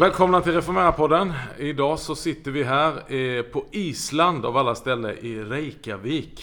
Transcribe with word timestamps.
Välkomna 0.00 0.40
till 0.40 0.52
Reformera-podden. 0.52 1.32
Idag 1.58 1.98
så 1.98 2.14
sitter 2.14 2.50
vi 2.50 2.62
här 2.62 3.12
eh, 3.12 3.42
på 3.42 3.64
Island 3.70 4.46
av 4.46 4.56
alla 4.56 4.74
ställen 4.74 5.18
i 5.20 5.40
Reykjavik. 5.40 6.42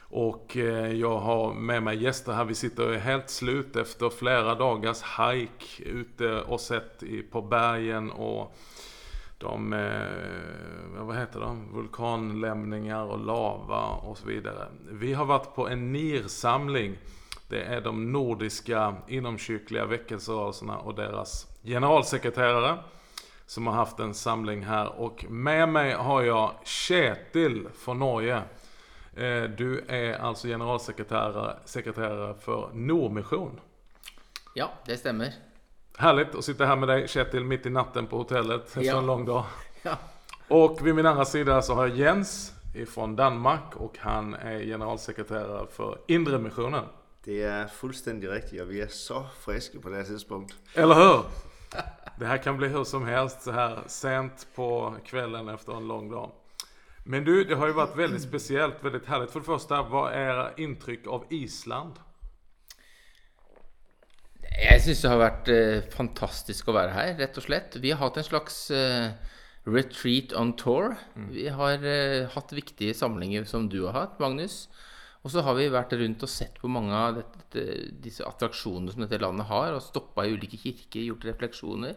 Och 0.00 0.56
eh, 0.56 0.92
jag 0.92 1.18
har 1.18 1.54
med 1.54 1.82
mig 1.82 2.02
gäster 2.02 2.32
här. 2.32 2.44
Vi 2.44 2.54
sitter 2.54 2.92
helt 2.92 3.30
slut 3.30 3.76
efter 3.76 4.10
flera 4.10 4.54
dagars 4.54 5.02
hike 5.02 5.82
ute 5.82 6.40
och 6.40 6.60
sett 6.60 7.02
på 7.30 7.42
bergen 7.42 8.10
och 8.10 8.56
de, 9.38 9.72
eh, 9.72 11.04
vad 11.04 11.16
heter 11.16 11.40
de, 11.40 11.72
vulkanlämningar 11.72 13.04
och 13.04 13.26
lava 13.26 13.82
och 13.84 14.18
så 14.18 14.26
vidare. 14.26 14.66
Vi 14.90 15.14
har 15.14 15.24
varit 15.24 15.54
på 15.54 15.68
en 15.68 15.92
nirsamling 15.92 16.28
samling 16.28 16.96
det 17.48 17.62
är 17.62 17.80
de 17.80 18.12
nordiska 18.12 18.94
inomkyrkliga 19.08 19.84
väckelserörelserna 19.86 20.78
och 20.78 20.94
deras 20.94 21.46
generalsekreterare 21.64 22.78
som 23.46 23.66
har 23.66 23.74
haft 23.74 23.98
en 23.98 24.14
samling 24.14 24.62
här. 24.64 25.00
Och 25.00 25.24
med 25.28 25.68
mig 25.68 25.92
har 25.92 26.22
jag 26.22 26.52
Kjetil 26.64 27.66
från 27.78 27.98
Norge. 27.98 28.36
Eh, 29.16 29.42
du 29.42 29.84
är 29.88 30.18
alltså 30.18 30.46
generalsekreterare 30.48 31.56
sekreterare 31.64 32.34
för 32.40 32.68
Nordmission. 32.72 33.60
Ja, 34.54 34.70
det 34.86 34.96
stämmer. 34.96 35.32
Härligt 35.96 36.34
att 36.34 36.44
sitta 36.44 36.66
här 36.66 36.76
med 36.76 36.88
dig 36.88 37.08
Kjetil 37.08 37.44
mitt 37.44 37.66
i 37.66 37.70
natten 37.70 38.06
på 38.06 38.16
hotellet 38.16 38.66
efter 38.66 38.82
Ja. 38.82 38.98
en 38.98 39.06
lång 39.06 39.24
dag. 39.24 39.44
Ja. 39.82 39.96
Och 40.48 40.86
vid 40.86 40.94
min 40.94 41.06
andra 41.06 41.24
sida 41.24 41.62
så 41.62 41.74
har 41.74 41.86
jag 41.86 41.96
Jens 41.96 42.52
ifrån 42.74 43.16
Danmark 43.16 43.76
och 43.76 43.94
han 43.98 44.34
är 44.34 44.60
generalsekreterare 44.60 45.66
för 45.70 45.98
Indremissionen. 46.06 46.84
Det 47.28 47.42
er 47.44 47.66
fuldstændig 47.66 48.30
rigtigt, 48.30 48.62
og 48.62 48.68
vi 48.68 48.80
er 48.80 48.88
så 48.88 49.26
friske 49.40 49.80
på 49.80 49.90
det 49.90 49.96
her 49.96 50.04
tidspunkt. 50.04 50.54
Eller 50.74 50.94
hur? 50.94 51.26
Det 52.18 52.26
här 52.26 52.36
kan 52.36 52.56
bli 52.56 52.68
hur 52.68 52.84
som 52.84 53.06
helst 53.06 53.42
så 53.42 53.52
här 53.52 53.82
sent 53.86 54.46
på 54.54 54.96
kvällen 55.04 55.48
efter 55.48 55.76
en 55.76 55.88
lång 55.88 56.10
dag. 56.10 56.30
Men 57.04 57.24
du, 57.24 57.44
det 57.44 57.54
har 57.54 57.66
ju 57.66 57.72
varit 57.72 57.96
väldigt 57.96 58.22
speciellt, 58.22 58.84
väldigt 58.84 59.06
härligt. 59.06 59.30
För 59.30 59.40
det 59.40 59.46
första, 59.46 59.82
vad 59.82 60.12
är 60.12 60.18
era 60.18 60.54
intryck 60.56 61.06
av 61.06 61.24
Island? 61.30 61.92
Jeg 64.70 64.82
syns 64.82 65.02
det 65.02 65.12
har 65.12 65.20
vært 65.20 65.48
eh, 65.52 65.84
fantastisk 65.92 66.68
å 66.68 66.78
være 66.80 66.96
her, 66.96 67.14
rett 67.20 67.36
og 67.36 67.44
slett. 67.44 67.76
Vi 67.76 67.92
har 67.92 68.00
hatt 68.00 68.16
en 68.16 68.24
slags 68.24 68.70
eh, 68.70 69.12
retreat 69.68 70.32
on 70.32 70.56
tour. 70.56 70.96
Vi 71.14 71.48
har 71.48 71.84
eh, 71.84 72.24
hatt 72.32 72.56
viktige 72.56 72.96
samlinger 72.96 73.44
som 73.44 73.68
du 73.68 73.82
har 73.84 73.92
hatt, 73.92 74.16
Magnus. 74.18 74.64
Og 75.26 75.32
så 75.34 75.42
har 75.42 75.56
vi 75.58 75.66
vært 75.72 75.92
rundt 75.98 76.22
og 76.24 76.30
sett 76.30 76.58
på 76.62 76.70
mange 76.70 76.94
av 76.94 77.18
dette, 77.18 77.64
disse 78.04 78.24
attraksjonene 78.26 78.94
som 78.94 79.04
dette 79.04 79.20
landet 79.20 79.48
har, 79.50 79.74
og 79.74 79.84
stoppa 79.84 80.24
i 80.24 80.34
ulike 80.36 80.60
kirker, 80.60 81.02
gjort 81.02 81.26
refleksjoner. 81.28 81.96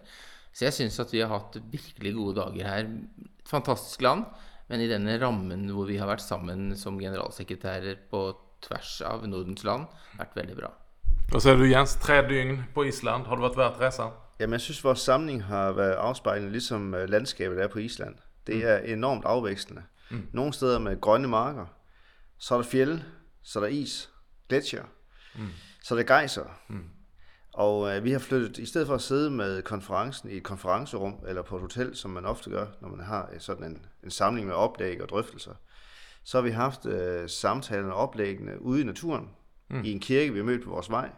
Så 0.52 0.68
jeg 0.68 0.76
syns 0.76 1.00
at 1.00 1.14
vi 1.14 1.22
har 1.22 1.32
hatt 1.32 1.60
virkelig 1.72 2.16
gode 2.18 2.42
dager 2.42 2.68
her. 2.68 2.90
Et 2.90 3.52
fantastisk 3.52 4.02
land, 4.04 4.26
men 4.72 4.84
i 4.84 4.90
denne 4.90 5.20
rammen 5.22 5.70
hvor 5.72 5.88
vi 5.88 6.00
har 6.02 6.10
vært 6.10 6.24
sammen 6.26 6.72
som 6.80 7.00
generalsekretærer 7.00 8.08
på 8.12 8.26
tvers 8.66 9.00
av 9.08 9.24
Nordens 9.30 9.64
land, 9.68 9.88
vært 10.20 10.36
veldig 10.38 10.58
bra. 10.58 10.74
Vad 11.32 11.44
säger 11.44 11.58
du 11.58 11.70
Jens? 11.70 11.96
Tre 11.96 12.22
dygn 12.28 12.64
på 12.74 12.86
Island. 12.86 13.26
Har 13.26 13.36
det 13.36 13.42
varit 13.42 13.58
värt 13.58 13.80
resan? 13.80 14.12
Jamen, 14.40 14.54
jeg 14.54 14.62
synes, 14.62 14.84
vores 14.84 15.00
samling 15.00 15.44
har 15.44 15.72
været 15.72 15.94
afspejlende, 15.94 16.52
ligesom 16.52 16.94
øh, 16.94 17.10
landskabet 17.10 17.62
er 17.62 17.68
på 17.68 17.80
Island. 17.80 18.16
Det 18.48 18.66
er 18.66 18.78
enormt 18.78 19.26
afvekslende. 19.26 19.84
Mm. 20.10 20.28
Nogle 20.34 20.54
steder 20.54 20.80
med 20.80 21.02
grønne 21.02 21.28
marker, 21.28 21.66
så 22.42 22.56
er 22.56 22.62
der 22.62 22.70
fjelle, 22.70 23.06
så 23.44 23.60
er 23.60 23.64
der 23.64 23.70
is, 23.70 24.12
gletsjer, 24.50 24.84
mm. 25.36 25.48
så 25.84 25.94
er 25.94 25.98
der 25.98 26.06
gejser. 26.06 26.60
Mm. 26.68 26.90
Og 27.54 27.96
øh, 27.96 28.04
vi 28.04 28.12
har 28.12 28.20
flyttet, 28.20 28.58
i 28.58 28.66
stedet 28.66 28.88
for 28.88 28.96
at 28.96 29.02
sidde 29.02 29.32
med 29.32 29.62
konferencen 29.62 30.30
i 30.30 30.34
et 30.34 30.44
konferencerum, 30.44 31.16
eller 31.28 31.42
på 31.42 31.56
et 31.56 31.62
hotel, 31.62 31.96
som 31.96 32.12
man 32.12 32.26
ofte 32.26 32.50
gør, 32.50 32.68
når 32.82 32.90
man 32.90 33.06
har 33.06 33.30
øh, 33.34 33.40
sådan 33.40 33.64
en, 33.64 33.86
en 34.04 34.12
samling 34.12 34.48
med 34.48 34.56
oplæg 34.56 35.02
og 35.02 35.10
drøftelser, 35.10 35.54
så 36.24 36.38
har 36.38 36.44
vi 36.44 36.52
haft 36.52 36.86
øh, 36.86 37.30
samtalerne 37.30 37.94
og 37.94 38.00
oplæggene 38.00 38.62
ude 38.62 38.82
i 38.82 38.84
naturen, 38.84 39.30
mm. 39.70 39.84
i 39.84 39.92
en 39.92 40.00
kirke, 40.00 40.32
vi 40.32 40.40
har 40.40 40.46
mødt 40.46 40.64
på 40.64 40.70
vores 40.70 40.90
vej, 40.90 41.10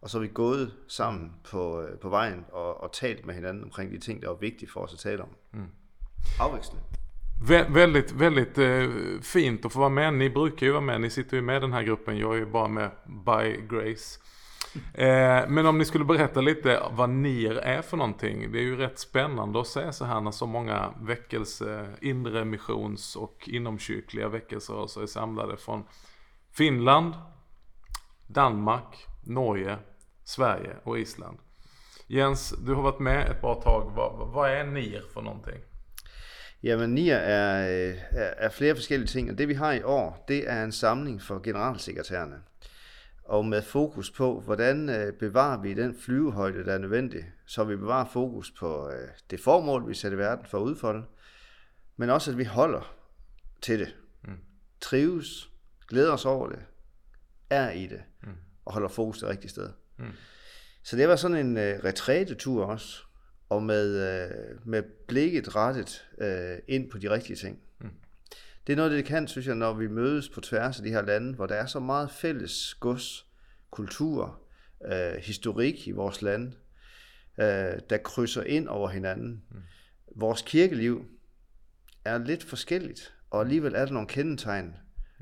og 0.00 0.10
så 0.10 0.18
er 0.18 0.22
vi 0.22 0.28
gået 0.28 0.74
sammen 0.88 1.32
på, 1.44 1.82
øh, 1.82 1.98
på 1.98 2.08
vejen 2.08 2.44
og, 2.52 2.80
og 2.80 2.92
talt 2.92 3.26
med 3.26 3.34
hinanden 3.34 3.64
omkring 3.64 3.92
de 3.92 3.98
ting, 3.98 4.22
der 4.22 4.28
var 4.28 4.36
vigtige 4.36 4.70
for 4.70 4.80
os 4.80 4.92
at 4.92 4.98
tale 4.98 5.22
om. 5.22 5.36
Mm. 5.52 5.68
Afvekslende. 6.40 6.82
Vä 7.42 7.66
väldigt, 7.68 8.12
väldigt 8.12 8.58
eh, 8.58 8.88
fint 9.22 9.64
att 9.64 9.72
få 9.72 9.78
vara 9.78 9.88
med. 9.88 10.14
Ni 10.14 10.30
brukar 10.30 10.66
ju 10.66 10.72
vara 10.72 10.80
med. 10.80 11.00
Ni 11.00 11.10
sitter 11.10 11.36
ju 11.36 11.42
med 11.42 11.56
i 11.56 11.60
den 11.60 11.72
här 11.72 11.82
gruppen. 11.82 12.18
Jag 12.18 12.34
är 12.34 12.38
ju 12.38 12.46
bara 12.46 12.68
med 12.68 12.90
by 13.06 13.66
grace. 13.68 14.20
Eh, 14.94 15.48
men 15.48 15.66
om 15.66 15.78
ni 15.78 15.84
skulle 15.84 16.04
berätta 16.04 16.40
lite 16.40 16.82
vad 16.90 17.10
NIR 17.10 17.58
är 17.58 17.82
för 17.82 17.96
någonting. 17.96 18.52
Det 18.52 18.58
är 18.58 18.62
ju 18.62 18.76
rätt 18.76 18.98
spännande 18.98 19.60
att 19.60 19.66
se 19.66 19.92
så 19.92 20.04
här 20.04 20.20
när 20.20 20.30
så 20.30 20.46
många 20.46 20.94
väckelse, 21.00 21.86
inre 22.00 22.44
missions 22.44 23.16
och 23.16 23.48
inomkyrkliga 23.48 24.28
väckelserörelser 24.28 25.02
är 25.02 25.06
samlade 25.06 25.56
från 25.56 25.84
Finland, 26.52 27.14
Danmark, 28.26 29.06
Norge, 29.24 29.78
Sverige 30.24 30.76
och 30.84 30.98
Island. 30.98 31.38
Jens, 32.06 32.54
du 32.66 32.74
har 32.74 32.82
varit 32.82 33.00
med 33.00 33.28
ett 33.28 33.40
bra 33.40 33.54
tag. 33.54 33.92
Vad, 33.96 34.28
vad 34.28 34.50
är 34.50 34.64
NIR 34.64 35.02
för 35.14 35.22
någonting? 35.22 35.60
Jamen, 36.64 36.94
NIR 36.94 37.14
er, 37.14 37.68
øh, 37.68 37.98
er, 38.10 38.34
er 38.36 38.48
flere 38.48 38.74
forskellige 38.74 39.08
ting, 39.08 39.30
og 39.30 39.38
det 39.38 39.48
vi 39.48 39.54
har 39.54 39.72
i 39.72 39.82
år, 39.82 40.24
det 40.28 40.50
er 40.50 40.64
en 40.64 40.72
samling 40.72 41.22
for 41.22 41.38
generalsekretærerne. 41.38 42.42
Og 43.24 43.46
med 43.46 43.62
fokus 43.62 44.10
på, 44.10 44.40
hvordan 44.40 44.88
øh, 44.88 45.12
bevarer 45.12 45.60
vi 45.60 45.74
den 45.74 45.96
flyvehøjde, 46.00 46.64
der 46.64 46.72
er 46.72 46.78
nødvendig, 46.78 47.24
så 47.46 47.64
vi 47.64 47.76
bevarer 47.76 48.08
fokus 48.08 48.50
på 48.50 48.90
øh, 48.90 49.08
det 49.30 49.40
formål, 49.40 49.88
vi 49.88 49.94
sætter 49.94 50.18
i 50.18 50.20
verden 50.20 50.46
for 50.46 50.58
at 50.58 50.62
udfolde, 50.62 51.04
men 51.96 52.10
også 52.10 52.30
at 52.30 52.38
vi 52.38 52.44
holder 52.44 52.94
til 53.62 53.78
det. 53.78 53.96
Mm. 54.22 54.38
Trives, 54.80 55.50
glæder 55.88 56.12
os 56.12 56.24
over 56.24 56.48
det, 56.48 56.60
er 57.50 57.70
i 57.70 57.86
det, 57.86 58.02
mm. 58.22 58.28
og 58.64 58.72
holder 58.72 58.88
fokus 58.88 59.18
det 59.18 59.28
rigtige 59.28 59.50
sted. 59.50 59.70
Mm. 59.96 60.12
Så 60.82 60.96
det 60.96 61.08
var 61.08 61.16
sådan 61.16 61.46
en 61.46 61.56
øh, 61.56 61.84
retrætetur 61.84 62.64
også, 62.64 63.02
og 63.48 63.62
med, 63.62 64.14
øh, 64.24 64.66
med 64.66 64.82
blikket 65.08 65.56
rettet 65.56 66.08
øh, 66.18 66.58
ind 66.68 66.90
på 66.90 66.98
de 66.98 67.10
rigtige 67.10 67.36
ting. 67.36 67.58
Mm. 67.78 67.90
Det 68.66 68.72
er 68.72 68.76
noget, 68.76 68.92
det 68.92 69.04
kan, 69.04 69.28
synes 69.28 69.46
jeg, 69.46 69.54
når 69.54 69.72
vi 69.72 69.88
mødes 69.88 70.28
på 70.28 70.40
tværs 70.40 70.78
af 70.78 70.84
de 70.84 70.90
her 70.90 71.02
lande, 71.02 71.34
hvor 71.34 71.46
der 71.46 71.54
er 71.54 71.66
så 71.66 71.80
meget 71.80 72.10
fælles 72.10 72.74
gods, 72.74 73.26
kultur, 73.70 74.40
øh, 74.92 75.14
historik 75.22 75.88
i 75.88 75.90
vores 75.90 76.22
land, 76.22 76.52
øh, 77.38 77.80
der 77.90 77.98
krydser 78.04 78.42
ind 78.42 78.68
over 78.68 78.88
hinanden. 78.88 79.42
Mm. 79.50 79.62
Vores 80.16 80.42
kirkeliv 80.42 81.04
er 82.04 82.18
lidt 82.18 82.44
forskelligt, 82.44 83.14
og 83.30 83.40
alligevel 83.40 83.74
er 83.74 83.84
der 83.84 83.92
nogle 83.92 84.08
kendetegn, 84.08 84.74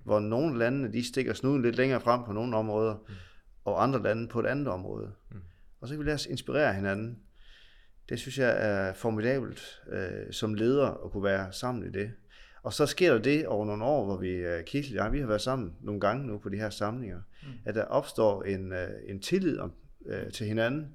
hvor 0.04 0.20
nogle 0.20 0.58
lande 0.58 0.92
de 0.92 1.04
stikker 1.04 1.34
snuden 1.34 1.62
lidt 1.62 1.76
længere 1.76 2.00
frem 2.00 2.24
på 2.24 2.32
nogle 2.32 2.56
områder, 2.56 2.94
mm. 2.94 3.14
og 3.64 3.82
andre 3.82 4.02
lande 4.02 4.28
på 4.28 4.40
et 4.40 4.46
andet 4.46 4.68
område. 4.68 5.12
Mm. 5.30 5.40
Og 5.80 5.88
så 5.88 5.94
kan 5.94 6.00
vi 6.00 6.04
lade 6.04 6.14
os 6.14 6.26
inspirere 6.26 6.74
hinanden. 6.74 7.18
Det 8.12 8.20
synes 8.20 8.38
jeg 8.38 8.56
er 8.58 8.92
formidabelt 8.92 9.82
øh, 9.92 10.32
som 10.32 10.54
leder 10.54 11.04
at 11.04 11.10
kunne 11.10 11.24
være 11.24 11.52
sammen 11.52 11.88
i 11.88 11.90
det. 11.90 12.10
Og 12.62 12.72
så 12.72 12.86
sker 12.86 13.12
der 13.12 13.22
det 13.22 13.46
over 13.46 13.66
nogle 13.66 13.84
år, 13.84 14.04
hvor 14.04 14.16
vi, 14.16 14.28
øh, 14.28 14.64
Kirkel 14.64 14.98
og 14.98 15.04
jeg, 15.04 15.12
vi 15.12 15.20
har 15.20 15.26
været 15.26 15.40
sammen 15.40 15.72
nogle 15.80 16.00
gange 16.00 16.26
nu 16.26 16.38
på 16.38 16.48
de 16.48 16.56
her 16.56 16.70
samlinger, 16.70 17.20
mm. 17.42 17.48
at 17.64 17.74
der 17.74 17.84
opstår 17.84 18.42
en, 18.42 18.72
øh, 18.72 18.88
en 19.08 19.20
tillid 19.20 19.58
om, 19.58 19.72
øh, 20.06 20.32
til 20.32 20.46
hinanden, 20.46 20.94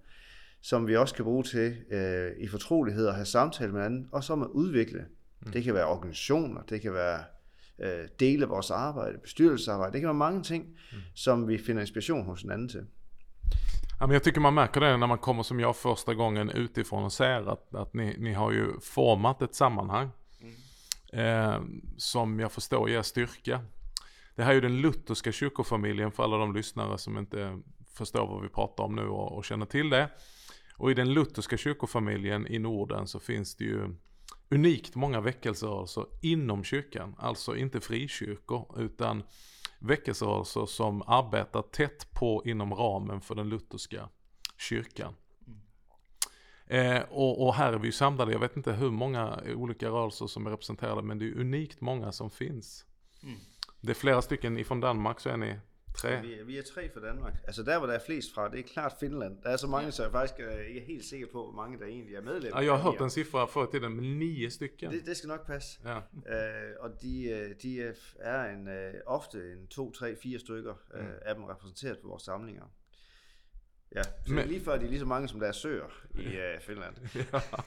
som 0.61 0.87
vi 0.87 0.95
også 0.95 1.15
kan 1.15 1.25
bruge 1.25 1.43
til 1.43 1.75
øh, 1.91 2.31
i 2.39 2.47
fortrolighed 2.47 3.07
at 3.07 3.15
have 3.15 3.25
samtale 3.25 3.71
med 3.71 3.81
hinanden, 3.81 4.09
og 4.11 4.23
så 4.23 4.33
at 4.33 4.47
udvikle. 4.47 5.05
Mm. 5.45 5.51
Det 5.51 5.63
kan 5.63 5.73
være 5.73 5.87
organisationer, 5.87 6.61
det 6.61 6.81
kan 6.81 6.93
være 6.93 7.23
øh, 7.79 8.07
dele 8.19 8.43
af 8.43 8.49
vores 8.49 8.71
arbejde, 8.71 9.17
bestyrelsesarbejde, 9.17 9.93
det 9.93 10.01
kan 10.01 10.07
være 10.07 10.13
mange 10.13 10.43
ting, 10.43 10.65
mm. 10.65 10.97
som 11.15 11.47
vi 11.47 11.57
finder 11.57 11.81
inspiration 11.81 12.25
hos 12.25 12.41
hinanden 12.41 12.69
til. 12.69 12.85
Ja, 13.99 14.07
men 14.07 14.13
jag 14.13 14.23
tycker 14.23 14.41
man 14.41 14.53
märker 14.53 14.81
det 14.81 14.97
när 14.97 15.07
man 15.07 15.17
kommer 15.17 15.43
som 15.43 15.59
jag 15.59 15.75
första 15.75 16.13
gången 16.13 16.49
utifrån 16.49 17.03
och 17.03 17.13
ser 17.13 17.49
att, 17.49 17.75
att 17.75 17.93
ni, 17.93 18.15
ni 18.19 18.33
har 18.33 18.51
ju 18.51 18.79
format 18.79 19.41
ett 19.41 19.55
sammanhang. 19.55 20.09
Eh, 21.13 21.61
som 21.97 22.39
jag 22.39 22.51
förstår 22.51 22.89
ger 22.89 23.01
styrka. 23.01 23.61
Det 24.35 24.43
här 24.43 24.49
är 24.49 24.55
ju 24.55 24.61
den 24.61 24.81
lutherska 24.81 25.31
kyrkofamiljen 25.31 26.11
för 26.11 26.23
alla 26.23 26.37
de 26.37 26.53
lyssnare 26.53 26.97
som 26.97 27.17
inte 27.17 27.59
förstår 27.93 28.27
vad 28.27 28.41
vi 28.41 28.49
pratar 28.49 28.83
om 28.83 28.95
nu 28.95 29.07
och, 29.07 29.31
och 29.37 29.45
känner 29.45 29.65
till 29.65 29.89
det. 29.89 30.09
Och 30.77 30.91
i 30.91 30.93
den 30.93 31.13
lutherska 31.13 31.57
kyrkofamiljen 31.57 32.47
i 32.47 32.59
Norden 32.59 33.07
så 33.07 33.19
finns 33.19 33.55
det 33.55 33.63
ju 33.63 33.95
unikt 34.49 34.95
många 34.95 35.21
väckelserörelser 35.21 36.05
inom 36.21 36.63
kyrkan. 36.63 37.15
Alltså 37.17 37.55
inte 37.55 37.81
frikyrkor 37.81 38.81
utan 38.81 39.23
väckelserörelser 39.79 40.65
som 40.65 41.03
arbetar 41.07 41.61
tätt 41.61 42.11
på 42.11 42.41
inom 42.45 42.73
ramen 42.73 43.21
för 43.21 43.35
den 43.35 43.49
lutherska 43.49 44.09
kyrkan. 44.57 45.15
Eh, 46.67 47.01
och, 47.09 47.47
och 47.47 47.53
här 47.53 47.73
är 47.73 47.77
vi 47.77 47.85
ju 47.85 47.91
samlade, 47.91 48.31
jag 48.31 48.39
vet 48.39 48.57
inte 48.57 48.73
hur 48.73 48.91
många 48.91 49.39
olika 49.55 49.89
rörelser 49.89 50.27
som 50.27 50.45
är 50.45 50.49
representerade 50.49 51.01
men 51.01 51.19
det 51.19 51.25
är 51.25 51.39
unikt 51.39 51.81
många 51.81 52.11
som 52.11 52.29
finns. 52.29 52.85
Det 53.81 53.91
är 53.91 53.95
flera 53.95 54.21
stycken 54.21 54.57
ifrån 54.57 54.79
Danmark 54.79 55.19
så 55.19 55.29
är 55.29 55.37
ni 55.37 55.59
Tre. 55.97 56.21
Vi, 56.21 56.33
er- 56.33 56.43
vi 56.43 56.57
er 56.57 56.63
tre 56.63 56.89
fra 56.93 56.99
Danmark. 57.07 57.33
Altså 57.47 57.63
der, 57.63 57.77
hvor 57.77 57.87
der 57.87 57.93
er 57.93 57.99
flest 58.05 58.33
fra, 58.33 58.49
det 58.49 58.59
er 58.59 58.63
klart 58.63 58.93
Finland. 58.99 59.37
Der 59.43 59.49
er 59.49 59.57
så 59.57 59.67
mange, 59.67 59.91
så 59.91 60.03
jeg 60.03 60.11
faktisk 60.11 60.39
øh, 60.39 60.65
ikke 60.67 60.81
er 60.81 60.85
helt 60.85 61.05
sikker 61.05 61.27
på, 61.31 61.43
hvor 61.43 61.51
mange 61.51 61.79
der 61.79 61.85
egentlig 61.85 62.15
er 62.15 62.21
medlem. 62.21 62.51
Ja, 62.53 62.59
jag 62.59 62.71
har 62.71 62.77
af 62.77 62.83
hört 62.83 62.95
IR. 62.95 63.03
en 63.03 63.09
siffra 63.09 63.45
förr 63.45 63.67
i 63.67 63.71
tiden, 63.71 63.95
men 63.95 64.19
nio 64.19 64.49
stycken. 64.49 64.91
Det, 64.91 65.05
det 65.05 65.17
skal 65.17 65.27
nok 65.27 65.47
passe. 65.47 65.79
Ja. 65.85 65.97
Øh, 65.97 66.73
og 66.79 67.01
de, 67.01 67.23
øh, 67.29 67.55
de 67.61 67.93
er, 68.19 68.45
en, 68.45 68.67
øh, 68.67 68.93
ofte 69.05 69.37
en 69.37 69.67
to, 69.67 69.91
tre, 69.91 70.15
fire 70.23 70.39
stykker 70.39 70.73
øh, 70.93 71.05
af 71.21 71.35
dem 71.35 71.43
repræsenteret 71.43 71.97
på 72.01 72.07
vores 72.07 72.23
samlinger. 72.23 72.63
Ja, 73.95 74.03
så 74.03 74.33
Men... 74.33 74.47
Lige 74.47 74.61
før 74.61 74.77
de 74.77 74.85
er 74.85 74.89
lige 74.89 74.99
så 74.99 75.05
mange, 75.05 75.27
som 75.27 75.39
der 75.39 75.47
er 75.47 75.51
søer 75.51 75.87
i 76.15 76.23
øh, 76.25 76.61
Finland. 76.61 76.95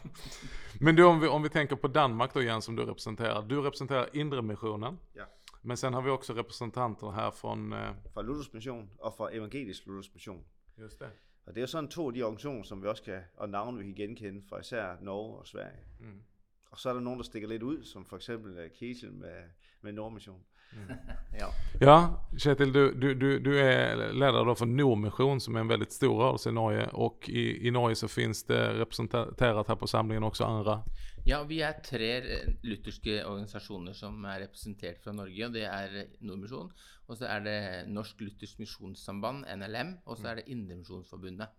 Men 0.84 0.96
du, 0.96 1.04
om 1.04 1.22
vi, 1.22 1.26
om 1.26 1.42
vi 1.44 1.48
tänker 1.48 1.76
på 1.76 1.88
Danmark 1.88 2.34
då 2.34 2.40
Jens, 2.40 2.64
som 2.64 2.76
du 2.76 2.84
representerar. 2.84 3.46
Du 3.48 3.62
representerar 3.62 4.08
Indre 4.14 4.42
Missionen. 4.42 4.98
Ja. 5.16 5.22
Men 5.62 5.76
sen 5.76 5.92
har 5.94 6.00
vi 6.02 6.10
också 6.10 6.32
representanter 6.32 7.10
här 7.10 7.30
från... 7.30 7.72
Eh, 7.72 7.92
Fra 8.14 8.22
Luthers 8.22 8.52
Mission 8.52 8.90
og 8.98 9.14
fra 9.16 9.34
Evangelisk 9.34 9.86
Luthers 9.86 10.14
Mission. 10.14 10.44
just 10.78 10.98
det. 10.98 11.10
Og 11.46 11.54
det 11.54 11.60
er 11.60 11.62
jo 11.62 11.66
sådan 11.66 11.88
to 11.90 12.06
af 12.08 12.14
de 12.14 12.22
organisationer, 12.22 12.62
som 12.62 12.82
vi 12.82 12.88
også 12.88 13.02
kan, 13.02 13.22
og 13.36 13.48
navne 13.48 13.78
vi 13.78 13.84
kan 13.84 13.94
genkende 13.94 14.42
fra 14.48 14.58
især 14.60 14.96
Norge 15.00 15.38
og 15.38 15.46
Sverige. 15.46 15.78
Mm. 16.00 16.22
Og 16.70 16.78
så 16.78 16.88
er 16.88 16.92
der 16.92 17.00
nogen, 17.00 17.18
der 17.18 17.24
stikker 17.24 17.48
lidt 17.48 17.62
ud, 17.62 17.84
som 17.84 18.06
for 18.06 18.16
eksempel 18.16 18.58
øh, 18.58 18.70
Ketil 18.70 19.12
med, 19.12 19.42
med 19.80 19.92
Nordmission. 19.92 20.44
ja. 21.38 21.52
Ja, 21.80 22.26
Kjetil, 22.38 22.72
du, 22.72 22.94
du, 22.94 23.14
du, 23.14 23.38
du 23.38 23.60
är 23.60 24.12
ledare 24.12 24.44
då 24.44 24.54
för 24.54 24.66
Nordmission 24.66 25.40
som 25.40 25.56
är 25.56 25.60
en 25.60 25.68
väldigt 25.68 25.92
stor 25.92 26.18
rörelse 26.18 26.48
i 26.48 26.52
Norge. 26.52 26.86
Och 26.86 27.28
i, 27.28 27.66
i 27.68 27.70
Norge 27.70 27.96
så 27.96 28.08
finns 28.08 28.44
det 28.44 28.74
representerat 28.74 29.68
här 29.68 29.76
på 29.76 29.86
samlingen 29.86 30.22
också 30.22 30.44
andra. 30.44 30.82
Ja, 31.24 31.42
vi 31.44 31.60
er 31.60 31.72
tre 31.84 32.22
lutherske 32.62 33.24
organisasjoner 33.24 33.92
som 33.92 34.24
er 34.24 34.40
representert 34.40 35.02
fra 35.04 35.12
Norge. 35.12 35.48
Det 35.52 35.66
er 35.68 35.96
Nordmisjon, 36.24 36.70
og 37.06 37.18
så 37.18 37.28
er 37.28 37.44
det 37.44 37.58
Norsk 37.92 38.20
Luthersk 38.24 38.58
Misjonssamband, 38.62 39.44
NLM, 39.44 39.98
og 40.04 40.18
så 40.18 40.30
er 40.30 40.40
det 40.40 40.48
Indremisjonsforbundet. 40.48 41.52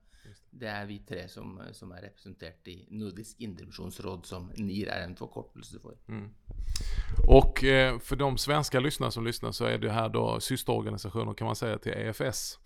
Det 0.49 0.67
er 0.67 0.85
vi 0.85 0.99
tre 1.07 1.27
som, 1.29 1.59
som 1.71 1.91
er 1.91 2.03
representert 2.05 2.67
i 2.67 2.85
Nordisk 2.89 3.39
Indremisjonsråd, 3.39 4.25
som 4.25 4.51
NIR 4.57 4.91
er 4.91 5.05
en 5.05 5.15
forkortelse 5.15 5.79
for. 5.79 5.95
Och 7.27 7.63
eh, 7.63 7.99
för 7.99 8.15
de 8.15 8.37
svenska 8.37 8.79
lyssnare 8.79 9.11
som 9.11 9.25
lyssnar 9.25 9.51
så 9.51 9.65
är 9.65 9.77
det 9.77 9.91
här 9.91 10.09
då 10.09 10.39
systerorganisationer 10.39 11.33
kan 11.33 11.45
man 11.45 11.55
säga 11.55 11.77
till 11.77 11.91
EFS. 11.91 12.59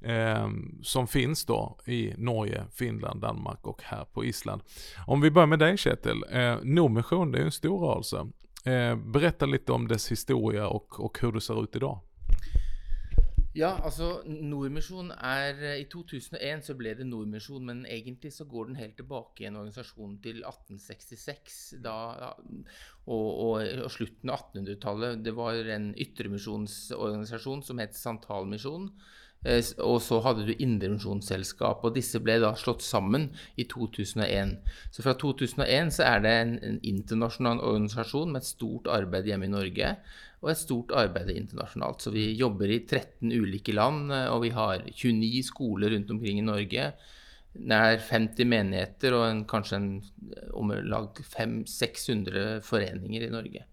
Eh, 0.00 0.48
som 0.82 1.06
finns 1.06 1.44
då 1.44 1.78
i 1.86 2.14
Norge, 2.16 2.64
Finland, 2.72 3.20
Danmark 3.20 3.66
och 3.66 3.82
här 3.82 4.04
på 4.04 4.24
Island. 4.24 4.62
Om 5.06 5.20
vi 5.20 5.30
börjar 5.30 5.46
med 5.46 5.58
dig 5.58 5.76
Kjetil. 5.76 6.24
Eh, 6.30 6.56
Nordmission 6.62 7.32
det 7.32 7.38
är 7.38 7.44
en 7.44 7.52
stor 7.52 7.86
rörelse. 7.86 8.26
Eh, 8.64 8.96
berätta 8.96 9.46
lite 9.46 9.72
om 9.72 9.88
dess 9.88 10.12
historia 10.12 10.68
och, 10.68 11.00
och 11.00 11.18
hur 11.20 11.32
det 11.32 11.40
ser 11.40 11.64
ut 11.64 11.76
idag. 11.76 12.00
Ja, 13.50 13.72
altså 13.82 14.20
Nordmisjon 14.30 15.08
er 15.10 15.56
eh, 15.58 15.80
I 15.82 15.86
2001 15.90 16.68
så 16.68 16.76
ble 16.78 16.92
det 16.94 17.06
Nordmisjon, 17.08 17.64
men 17.66 17.80
egentlig 17.82 18.30
så 18.36 18.46
går 18.46 18.68
den 18.68 18.78
helt 18.78 18.94
tilbake 19.00 19.42
i 19.42 19.48
en 19.48 19.58
organisasjon 19.58 20.20
til 20.22 20.44
1866. 20.44 21.56
Da, 21.82 21.96
og, 23.10 23.26
og, 23.26 23.56
og 23.58 23.90
slutten 23.90 24.30
av 24.30 24.44
1800-tallet. 24.52 25.24
Det 25.26 25.34
var 25.34 25.58
en 25.74 25.90
ytremisjonsorganisasjon 25.98 27.66
som 27.66 27.82
het 27.82 27.98
Santalmisjon. 27.98 28.86
Eh, 29.40 29.60
og 29.80 30.02
så 30.04 30.18
hadde 30.24 30.44
du 30.48 30.52
Indremisjonsselskap, 30.52 31.84
og 31.84 31.94
disse 31.96 32.20
ble 32.20 32.36
da 32.42 32.52
slått 32.60 32.84
sammen 32.84 33.30
i 33.56 33.64
2001. 33.70 34.56
Så 34.92 35.04
fra 35.04 35.14
2001 35.20 35.94
så 35.96 36.08
er 36.08 36.24
det 36.24 36.34
en, 36.42 36.56
en 36.66 36.80
internasjonal 36.84 37.62
organisasjon 37.64 38.34
med 38.34 38.42
et 38.42 38.50
stort 38.50 38.90
arbeid 38.92 39.30
hjemme 39.30 39.48
i 39.48 39.54
Norge, 39.54 39.94
og 40.40 40.52
et 40.52 40.60
stort 40.60 40.92
arbeid 40.96 41.32
internasjonalt. 41.32 42.04
Så 42.04 42.12
vi 42.12 42.30
jobber 42.36 42.72
i 42.72 42.82
13 42.84 43.32
ulike 43.32 43.76
land, 43.76 44.12
eh, 44.12 44.28
og 44.28 44.44
vi 44.44 44.52
har 44.56 44.84
29 44.90 45.42
skoler 45.48 45.96
rundt 45.96 46.12
omkring 46.12 46.42
i 46.42 46.46
Norge. 46.46 46.92
Nær 47.50 47.96
50 48.06 48.46
menigheter 48.46 49.16
og 49.16 49.24
en, 49.26 49.42
kanskje 49.48 49.80
en, 49.80 49.90
eh, 50.36 50.52
om 50.56 50.72
lag 50.84 51.16
500-600 51.16 52.60
foreninger 52.66 53.24
i 53.24 53.32
Norge. 53.32 53.64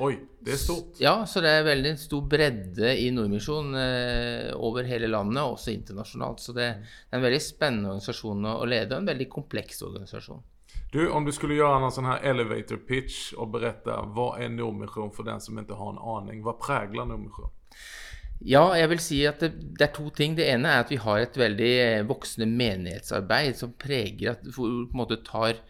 Oj, 0.00 0.20
det 0.40 0.52
är 0.52 0.56
stort. 0.56 0.94
Ja, 0.98 1.26
så 1.26 1.40
det 1.44 1.50
er 1.52 1.64
veldig 1.66 1.90
stor 2.00 2.22
bredde 2.28 2.94
i 2.98 3.10
Nordmisjon 3.12 3.74
eh, 3.76 4.50
over 4.56 4.86
hele 4.88 5.06
landet, 5.12 5.42
også 5.42 5.70
internasjonalt. 5.74 6.40
Så 6.40 6.54
det, 6.56 6.68
det 6.80 7.16
er 7.16 7.20
en 7.20 7.26
veldig 7.26 7.42
spennende 7.44 7.90
organisasjon 7.92 8.46
å, 8.48 8.54
lede, 8.64 8.94
og 8.96 9.02
en 9.02 9.10
veldig 9.12 9.28
kompleks 9.32 9.82
organisasjon. 9.84 10.40
Du, 10.92 11.02
om 11.08 11.24
du 11.24 11.32
skulle 11.32 11.54
göra 11.54 11.78
någon 11.78 11.92
sån 11.92 12.04
här 12.04 12.20
elevator 12.20 12.76
pitch 12.76 13.32
och 13.32 13.48
berätta 13.48 14.02
vad 14.02 14.42
är 14.42 14.48
Nordmission 14.48 15.12
för 15.12 15.22
den 15.22 15.40
som 15.40 15.58
inte 15.58 15.72
har 15.74 15.92
en 15.92 15.98
aning. 15.98 16.42
Vad 16.42 16.60
präglar 16.60 17.04
Nordmission? 17.06 17.50
Ja, 18.40 18.72
jeg 18.78 18.88
vil 18.88 18.98
si 19.04 19.18
at 19.28 19.42
det, 19.44 19.50
det 19.76 19.84
er 19.84 19.92
to 19.92 20.06
ting. 20.16 20.32
Det 20.38 20.46
ene 20.48 20.70
er 20.72 20.80
at 20.86 20.90
vi 20.90 20.96
har 20.96 21.20
et 21.20 21.36
veldig 21.36 21.72
eh, 21.84 22.06
voksende 22.08 22.46
menighetsarbeid 22.48 23.58
som 23.58 23.74
preger 23.76 24.30
at 24.32 24.46
får- 24.48 24.88
på 24.88 24.96
en 24.96 25.02
måte 25.02 25.20
tar 25.26 25.60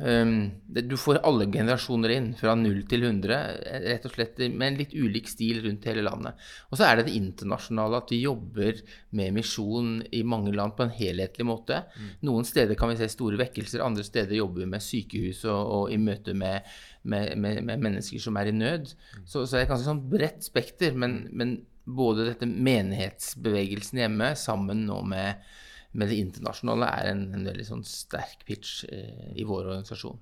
Du 0.00 0.94
får 0.96 1.18
alle 1.28 1.44
generasjoner 1.52 2.14
inn, 2.14 2.28
fra 2.38 2.54
0 2.56 2.78
til 2.88 3.04
100, 3.04 3.38
eh, 3.68 3.82
rett 3.84 4.06
og 4.08 4.14
slett 4.14 4.38
med 4.48 4.64
en 4.66 4.78
litt 4.78 4.94
ulik 4.96 5.28
stil 5.28 5.60
rundt 5.66 5.84
hele 5.90 6.04
landet. 6.06 6.40
Og 6.70 6.80
så 6.80 6.86
er 6.86 6.98
det 6.98 7.08
det 7.10 7.16
internasjonale, 7.18 8.00
at 8.00 8.12
vi 8.14 8.22
jobber 8.22 8.80
med 9.18 9.36
misjon 9.36 9.98
i 10.16 10.22
mange 10.24 10.54
land 10.56 10.76
på 10.78 10.86
en 10.86 10.94
helhetlig 10.96 11.46
måte. 11.46 11.82
Noen 12.24 12.48
steder 12.48 12.78
kan 12.80 12.92
vi 12.92 13.00
se 13.00 13.10
store 13.12 13.40
vekkelser, 13.42 13.84
andre 13.84 14.06
steder 14.06 14.38
jobber 14.38 14.64
vi 14.64 14.70
med 14.72 14.84
sykehus 14.84 15.44
og, 15.44 15.60
og 15.76 15.92
i 15.92 16.00
møte 16.00 16.34
med, 16.34 16.68
med, 17.02 17.36
med, 17.36 17.60
med 17.68 17.84
mennesker 17.90 18.22
som 18.22 18.38
er 18.40 18.48
i 18.48 18.56
nød. 18.56 18.94
Så, 19.24 19.44
så 19.44 19.52
det 19.52 19.60
er 19.60 19.66
et 19.68 19.74
ganske 19.74 19.90
sånn 19.90 20.06
bredt 20.12 20.48
spekter, 20.48 20.96
men, 20.96 21.26
men 21.32 21.58
både 21.84 22.28
dette 22.30 22.48
menighetsbevegelsen 22.48 24.00
hjemme 24.04 24.32
sammen 24.38 24.86
nå 24.88 25.00
med, 25.08 25.50
med 25.92 26.08
det 26.08 26.18
internasjonale 26.22 26.88
er 27.00 27.12
en, 27.12 27.22
en 27.34 27.46
veldig 27.48 27.66
sånn 27.66 27.86
sterk 27.86 28.44
pitch 28.46 28.84
eh, 28.88 29.30
i 29.34 29.46
vår 29.46 29.72
organisasjon. 29.72 30.20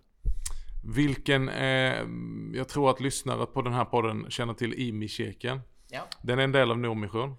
Vilken, 0.82 1.48
eh, 1.48 2.06
jag 2.54 2.68
tror 2.68 2.90
att 2.90 3.00
lyssnare 3.00 3.46
på 3.46 3.62
den 3.62 3.72
här 3.72 3.84
podden 3.84 4.26
känner 4.30 4.54
till 4.54 4.74
IMI-kyrkan. 4.74 5.60
Ja. 5.90 6.08
Den 6.22 6.38
är 6.38 6.44
en 6.44 6.52
del 6.52 6.70
av 6.70 6.78
Nordmission. 6.78 7.36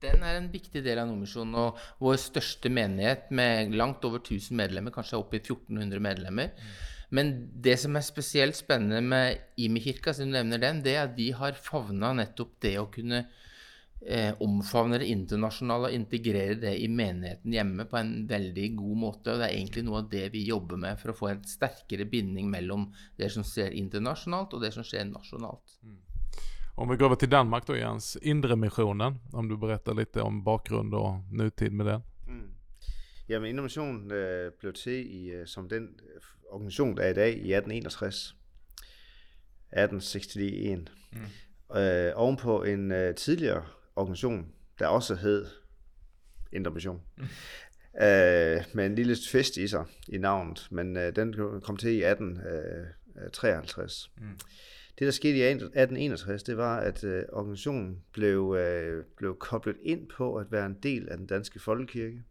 Den 0.00 0.22
er 0.22 0.36
en 0.36 0.50
viktig 0.52 0.84
del 0.84 1.00
av 1.00 1.08
Nordmisjonen, 1.08 1.54
og 1.56 1.78
vår 2.04 2.18
største 2.20 2.70
menighet 2.72 3.30
med 3.34 3.72
langt 3.74 4.04
over 4.04 4.20
1000 4.20 4.56
medlemmer, 4.56 4.92
kanskje 4.92 5.18
opp 5.18 5.32
i 5.34 5.40
1400 5.40 6.00
medlemmer. 6.04 6.52
Men 7.08 7.32
det 7.62 7.78
som 7.80 7.96
er 7.96 8.04
spesielt 8.04 8.58
spennende 8.58 9.00
med 9.00 9.56
Imi-kirka, 9.56 10.12
siden 10.12 10.34
du 10.34 10.38
nevner 10.38 10.62
den, 10.62 10.82
det 10.84 10.96
er 10.96 11.06
at 11.06 11.16
de 11.16 11.30
har 11.38 11.58
favna 11.58 12.12
nettopp 12.18 12.56
det 12.62 12.76
å 12.80 12.88
kunne 12.92 13.24
eh, 13.24 13.44
omfavne 14.44 14.98
det 15.00 15.08
internasjonale 15.08 15.88
og 15.88 15.94
integrere 15.96 16.54
det 16.60 16.74
i 16.78 16.86
menigheten 16.92 17.54
hjemme 17.56 17.86
på 17.90 17.96
en 17.98 18.12
veldig 18.28 18.66
god 18.76 18.98
måte. 19.00 19.32
Og 19.32 19.40
det 19.40 19.48
er 19.48 19.54
egentlig 19.56 19.82
noe 19.86 20.02
av 20.02 20.10
det 20.12 20.26
vi 20.34 20.44
jobber 20.46 20.78
med 20.78 21.00
for 21.00 21.10
å 21.10 21.16
få 21.16 21.30
en 21.32 21.40
sterkere 21.48 22.06
binding 22.06 22.50
mellom 22.52 22.90
det 23.18 23.32
som 23.34 23.46
skjer 23.46 23.74
internasjonalt, 23.74 24.54
og 24.54 24.62
det 24.62 24.74
som 24.76 24.86
skjer 24.86 25.08
nasjonalt. 25.08 25.78
Om 26.78 26.88
vi 26.88 26.96
går 26.96 27.06
över 27.06 27.16
till 27.16 27.30
Danmark 27.30 27.66
då 27.66 27.76
Jens. 27.76 28.16
Indremissionen. 28.16 29.18
Om 29.32 29.48
du 29.48 29.56
berättar 29.56 29.94
lite 29.94 30.20
om 30.22 30.44
bakgrund 30.44 30.94
och 30.94 31.14
nutid 31.32 31.72
med 31.72 31.86
den. 31.86 32.02
Mm. 32.26 32.50
Jamen, 33.28 33.50
Innovation 33.50 34.12
øh, 34.12 34.52
blev 34.60 34.72
til 34.72 35.14
i, 35.14 35.30
øh, 35.30 35.46
som 35.46 35.68
den 35.68 35.82
øh, 35.82 36.20
organisation, 36.50 36.96
der 36.96 37.02
er 37.02 37.10
i 37.10 37.14
dag 37.14 37.28
i 37.28 37.52
1861. 37.54 38.36
1861. 39.72 40.88
Mm. 41.12 41.76
Øh, 41.76 42.12
ovenpå 42.14 42.62
en 42.62 42.92
øh, 42.92 43.14
tidligere 43.14 43.62
organisation, 43.96 44.52
der 44.78 44.86
også 44.86 45.14
hed 45.14 45.46
Indre 46.52 46.70
Mission. 46.70 47.02
Mm. 47.16 47.22
Øh, 48.02 48.64
med 48.72 48.86
en 48.86 48.94
lille 48.94 49.16
twist 49.30 49.56
i 49.56 49.68
sig 49.68 49.84
i 50.08 50.18
navnet, 50.18 50.68
men 50.70 50.96
øh, 50.96 51.16
den 51.16 51.60
kom 51.60 51.76
til 51.76 51.90
i 51.90 52.04
1853. 52.04 54.10
Mm. 54.16 54.22
Det, 54.98 55.06
der 55.06 55.10
skete 55.10 55.36
i 55.36 55.42
1861, 55.42 56.42
det 56.42 56.56
var, 56.56 56.76
at 56.76 57.04
øh, 57.04 57.22
organisationen 57.32 58.02
blev, 58.12 58.56
øh, 58.58 59.04
blev 59.16 59.38
koblet 59.38 59.76
ind 59.82 60.08
på 60.08 60.36
at 60.36 60.52
være 60.52 60.66
en 60.66 60.76
del 60.82 61.08
af 61.08 61.16
den 61.16 61.26
danske 61.26 61.60
folkekirke. 61.60 62.22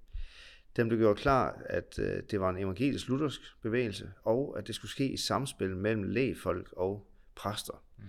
Den 0.75 0.88
blev 0.88 1.00
gjort 1.00 1.17
klar, 1.17 1.62
at 1.65 2.00
øh, 2.00 2.24
det 2.31 2.39
var 2.39 2.50
en 2.50 2.57
evangelisk 2.57 3.07
luthersk 3.07 3.41
bevægelse, 3.62 4.12
og 4.24 4.55
at 4.57 4.67
det 4.67 4.75
skulle 4.75 4.91
ske 4.91 5.10
i 5.10 5.17
samspil 5.17 5.75
mellem 5.75 6.03
lægefolk 6.03 6.72
og 6.72 7.07
præster. 7.36 7.84
Mm. 7.98 8.03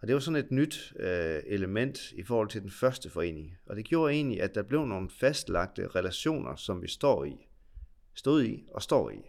Og 0.00 0.08
det 0.08 0.14
var 0.14 0.20
sådan 0.20 0.44
et 0.44 0.50
nyt 0.50 0.92
øh, 0.98 1.42
element 1.46 2.12
i 2.12 2.22
forhold 2.22 2.48
til 2.48 2.62
den 2.62 2.70
første 2.70 3.10
forening. 3.10 3.58
Og 3.66 3.76
det 3.76 3.84
gjorde 3.84 4.14
egentlig, 4.14 4.42
at 4.42 4.54
der 4.54 4.62
blev 4.62 4.86
nogle 4.86 5.10
fastlagte 5.20 5.88
relationer, 5.88 6.56
som 6.56 6.82
vi 6.82 6.88
står 6.88 7.24
i, 7.24 7.48
stod 8.14 8.44
i 8.44 8.64
og 8.74 8.82
står 8.82 9.10
i. 9.10 9.20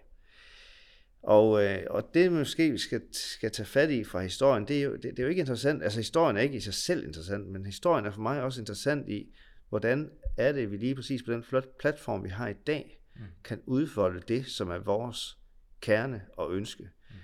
Og, 1.23 1.63
øh, 1.63 1.79
og 1.89 2.13
det 2.13 2.31
måske 2.31 2.71
vi 2.71 2.77
skal, 2.77 3.01
skal 3.11 3.51
tage 3.51 3.65
fat 3.65 3.91
i 3.91 4.03
fra 4.03 4.21
historien, 4.21 4.67
det 4.67 4.79
er, 4.79 4.83
jo, 4.83 4.95
det, 4.95 5.03
det 5.03 5.19
er 5.19 5.23
jo 5.23 5.29
ikke 5.29 5.39
interessant. 5.39 5.83
Altså 5.83 5.99
historien 5.99 6.37
er 6.37 6.41
ikke 6.41 6.57
i 6.57 6.59
sig 6.59 6.73
selv 6.73 7.07
interessant, 7.07 7.47
men 7.47 7.65
historien 7.65 8.05
er 8.05 8.11
for 8.11 8.21
mig 8.21 8.43
også 8.43 8.61
interessant 8.61 9.09
i, 9.09 9.35
hvordan 9.69 10.11
er 10.37 10.51
det, 10.51 10.71
vi 10.71 10.77
lige 10.77 10.95
præcis 10.95 11.23
på 11.23 11.31
den 11.31 11.43
flot 11.43 11.77
platform, 11.79 12.23
vi 12.23 12.29
har 12.29 12.47
i 12.47 12.53
dag, 12.67 13.01
mm. 13.15 13.21
kan 13.43 13.61
udfolde 13.65 14.21
det, 14.27 14.45
som 14.45 14.69
er 14.69 14.77
vores 14.77 15.37
kerne 15.81 16.21
og 16.37 16.53
ønske. 16.53 16.83
Mm. 16.83 17.15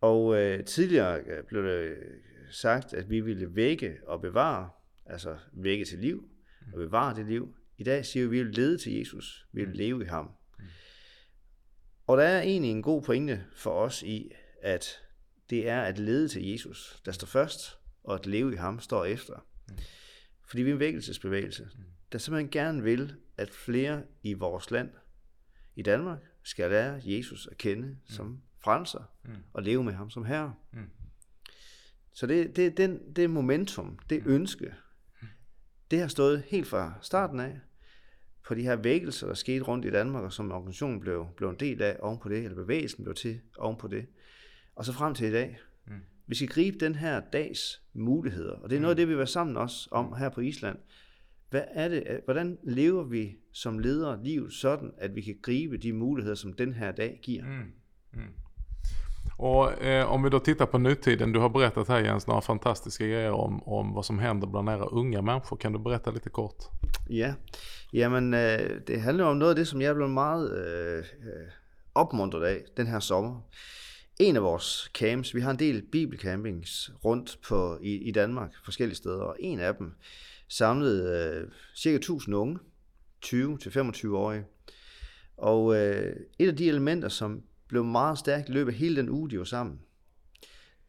Og 0.00 0.36
øh, 0.36 0.64
tidligere 0.64 1.20
blev 1.48 1.64
det 1.64 1.96
sagt, 2.54 2.94
at 2.94 3.10
vi 3.10 3.20
ville 3.20 3.54
vække 3.54 3.98
og 4.06 4.20
bevare, 4.20 4.70
altså 5.06 5.36
vække 5.52 5.84
til 5.84 5.98
liv, 5.98 6.28
og 6.72 6.78
bevare 6.78 7.16
det 7.16 7.26
liv. 7.26 7.56
I 7.78 7.84
dag 7.84 8.06
siger 8.06 8.28
vi, 8.28 8.38
at 8.38 8.44
vi 8.44 8.48
vil 8.48 8.54
lede 8.54 8.78
til 8.78 8.92
Jesus. 8.92 9.46
Vi 9.52 9.64
vil 9.64 9.76
leve 9.76 10.02
i 10.02 10.06
ham. 10.06 10.30
Og 12.06 12.16
der 12.16 12.24
er 12.24 12.42
egentlig 12.42 12.70
en 12.70 12.82
god 12.82 13.02
pointe 13.02 13.44
for 13.56 13.70
os 13.70 14.02
i, 14.02 14.30
at 14.62 15.00
det 15.50 15.68
er 15.68 15.82
at 15.82 15.98
lede 15.98 16.28
til 16.28 16.46
Jesus, 16.46 17.02
der 17.04 17.12
står 17.12 17.26
først, 17.26 17.78
og 18.04 18.14
at 18.14 18.26
leve 18.26 18.52
i 18.52 18.56
ham 18.56 18.80
står 18.80 19.04
efter. 19.04 19.46
Fordi 20.48 20.62
vi 20.62 20.70
er 20.70 20.74
en 20.74 20.80
vækkelsesbevægelse, 20.80 21.68
der 22.12 22.18
simpelthen 22.18 22.50
gerne 22.50 22.82
vil, 22.82 23.14
at 23.36 23.50
flere 23.50 24.02
i 24.22 24.32
vores 24.32 24.70
land, 24.70 24.90
i 25.76 25.82
Danmark, 25.82 26.18
skal 26.42 26.70
lære 26.70 27.00
Jesus 27.04 27.46
at 27.50 27.58
kende 27.58 27.96
som 28.08 28.42
frelser, 28.64 29.02
og 29.52 29.62
leve 29.62 29.84
med 29.84 29.92
ham 29.92 30.10
som 30.10 30.24
herre. 30.24 30.54
Så 32.14 32.26
det, 32.26 32.56
det, 32.56 32.76
den, 32.76 33.14
det 33.16 33.30
momentum, 33.30 33.98
det 34.10 34.22
ønske, 34.26 34.74
det 35.90 36.00
har 36.00 36.08
stået 36.08 36.42
helt 36.46 36.66
fra 36.66 36.94
starten 37.02 37.40
af 37.40 37.60
på 38.46 38.54
de 38.54 38.62
her 38.62 38.76
vækkelser, 38.76 39.26
der 39.26 39.34
skete 39.34 39.64
rundt 39.64 39.84
i 39.84 39.90
Danmark, 39.90 40.24
og 40.24 40.32
som 40.32 40.52
organisationen 40.52 41.00
blev, 41.00 41.26
blev 41.36 41.50
en 41.50 41.56
del 41.60 41.82
af 41.82 41.96
oven 42.00 42.18
på 42.18 42.28
det, 42.28 42.38
eller 42.38 42.54
bevægelsen 42.54 43.04
blev 43.04 43.14
til 43.14 43.40
oven 43.58 43.76
på 43.76 43.88
det. 43.88 44.06
Og 44.74 44.84
så 44.84 44.92
frem 44.92 45.14
til 45.14 45.28
i 45.28 45.32
dag. 45.32 45.58
Mm. 45.86 45.92
Vi 46.26 46.34
skal 46.34 46.48
gribe 46.48 46.78
den 46.78 46.94
her 46.94 47.20
dags 47.32 47.82
muligheder, 47.92 48.52
og 48.52 48.70
det 48.70 48.76
er 48.76 48.80
noget 48.80 48.92
af 48.92 48.96
det, 48.96 49.08
vi 49.08 49.16
var 49.16 49.24
sammen 49.24 49.56
også 49.56 49.88
om 49.90 50.16
her 50.16 50.28
på 50.28 50.40
Island. 50.40 50.78
Hvad 51.50 51.64
er 51.70 51.88
det, 51.88 52.20
hvordan 52.24 52.58
lever 52.62 53.04
vi 53.04 53.36
som 53.52 53.78
ledere 53.78 54.24
livet 54.24 54.52
sådan, 54.52 54.92
at 54.98 55.14
vi 55.14 55.20
kan 55.20 55.38
gribe 55.42 55.76
de 55.76 55.92
muligheder, 55.92 56.34
som 56.34 56.52
den 56.52 56.72
her 56.72 56.92
dag 56.92 57.20
giver? 57.22 57.44
Mm. 57.44 57.72
Mm. 58.12 58.28
Och 59.36 59.82
eh, 59.82 60.12
om 60.12 60.22
vi 60.22 60.30
då 60.30 60.40
tittar 60.40 60.66
på 60.66 60.78
nutiden, 60.78 61.32
du 61.32 61.40
har 61.40 61.48
berättat 61.48 61.88
här 61.88 62.00
Jens 62.00 62.26
några 62.26 62.40
fantastiska 62.40 63.06
grejer 63.06 63.30
om, 63.30 63.62
om 63.62 63.94
vad 63.94 64.04
som 64.04 64.18
händer 64.18 64.46
bland 64.46 64.68
era 64.68 64.84
unga 64.84 65.22
människor. 65.22 65.56
Kan 65.56 65.72
du 65.72 65.78
berätta 65.78 66.10
lite 66.10 66.30
kort? 66.30 66.64
Ja, 67.08 67.34
jamen 67.92 68.34
øh, 68.34 68.54
eh, 68.54 68.80
det 68.86 69.00
handler 69.00 69.24
om 69.24 69.36
noget 69.36 69.50
af 69.50 69.56
det, 69.56 69.68
som 69.68 69.80
jeg 69.80 69.88
er 69.88 69.94
blevet 69.94 70.10
meget 70.10 70.52
øh, 70.52 71.04
opmuntret 71.94 72.44
af 72.44 72.64
den 72.76 72.86
her 72.86 73.00
sommer. 73.00 73.40
En 74.18 74.36
af 74.36 74.42
vores 74.42 74.90
camps, 74.94 75.34
vi 75.34 75.40
har 75.40 75.50
en 75.50 75.58
del 75.58 75.82
bibelcampings 75.92 76.90
rundt 77.04 77.38
på, 77.48 77.78
i, 77.82 77.94
i 77.94 78.10
Danmark, 78.10 78.52
forskellige 78.64 78.96
steder, 78.96 79.22
og 79.22 79.36
en 79.38 79.60
af 79.60 79.74
dem 79.74 79.94
samlede 80.48 81.28
øh, 81.34 81.48
cirka 81.76 81.96
1000 81.96 82.36
unge, 82.36 82.58
20-25-årige. 83.26 84.44
Og 85.36 85.76
øh, 85.76 86.16
et 86.38 86.48
af 86.48 86.56
de 86.56 86.68
elementer, 86.68 87.08
som 87.08 87.42
blev 87.68 87.84
meget 87.84 88.18
stærkt 88.18 88.48
i 88.48 88.52
løbet 88.52 88.72
af 88.72 88.78
hele 88.78 88.96
den 88.96 89.08
uge, 89.08 89.30
de 89.30 89.38
var 89.38 89.44
sammen, 89.44 89.80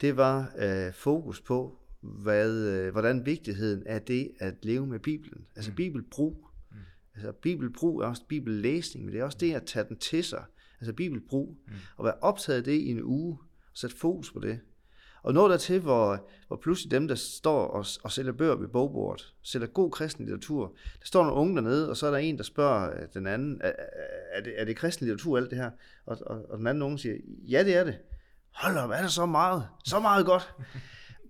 det 0.02 0.18
var 0.18 0.54
øh, 0.58 0.94
fokus 0.94 1.42
på, 1.42 1.80
hvad, 2.02 2.68
øh, 2.68 2.92
hvordan 2.92 3.26
vigtigheden 3.26 3.84
er 3.86 4.00
det 4.00 4.32
at 4.40 4.56
leve 4.62 4.88
med 4.88 5.00
Bibelen. 5.00 5.46
Altså 5.56 5.72
bibelbrug. 5.74 6.48
Mm. 6.72 6.78
Altså 7.16 7.32
bibelbrug 7.32 8.02
er 8.02 8.06
også 8.06 8.24
bibellæsning, 8.28 9.06
men 9.06 9.14
det 9.14 9.22
er 9.22 9.26
også 9.26 9.38
det 9.38 9.54
at 9.54 9.66
tage 9.66 9.86
den 9.90 9.98
til 9.98 10.24
sig. 10.24 10.44
Altså 10.80 10.94
bibelbrug. 10.94 11.58
Mm. 11.68 11.74
Og 11.98 12.06
være 12.06 12.14
optaget 12.22 12.58
af 12.58 12.64
det 12.64 12.72
i 12.72 12.88
en 12.88 13.04
uge, 13.04 13.38
og 13.72 13.78
sætte 13.78 13.98
fokus 13.98 14.32
på 14.32 14.40
det. 14.40 14.60
Og 15.26 15.34
nå 15.34 15.50
der 15.50 15.58
til, 15.58 15.80
hvor, 15.80 16.28
hvor 16.48 16.56
pludselig 16.56 16.92
dem, 16.92 17.08
der 17.08 17.16
står 17.16 17.68
og, 17.68 17.86
og 18.04 18.12
sælger 18.12 18.32
bøger 18.32 18.56
ved 18.56 18.68
bogbordet, 18.68 19.34
sælger 19.44 19.68
god 19.68 19.92
kristen 19.92 20.26
litteratur, 20.26 20.68
der 21.00 21.06
står 21.06 21.24
nogle 21.24 21.38
unge 21.38 21.56
dernede, 21.56 21.90
og 21.90 21.98
så 21.98 22.08
er 22.08 22.12
der 22.12 22.18
en, 22.18 22.38
der 22.38 22.44
spørger 22.44 23.08
den 23.14 23.28
anden, 23.28 23.62
er, 23.64 23.72
er, 24.34 24.42
det, 24.42 24.54
er 24.58 24.66
det 24.66 24.76
kristen 24.76 25.06
litteratur 25.08 25.38
alt 25.38 25.50
det 25.50 25.58
her? 25.58 25.72
Og, 26.06 26.18
og, 26.26 26.46
og 26.50 26.58
den 26.58 26.68
anden 26.68 26.82
unge 26.82 27.00
siger, 27.00 27.16
ja 27.50 27.64
det 27.64 27.76
er 27.76 27.84
det. 27.84 27.98
Hold 28.54 28.78
op, 28.78 28.90
er 28.90 29.02
der 29.02 29.08
så 29.08 29.26
meget? 29.26 29.68
Så 29.86 30.00
meget 30.00 30.26
godt. 30.26 30.54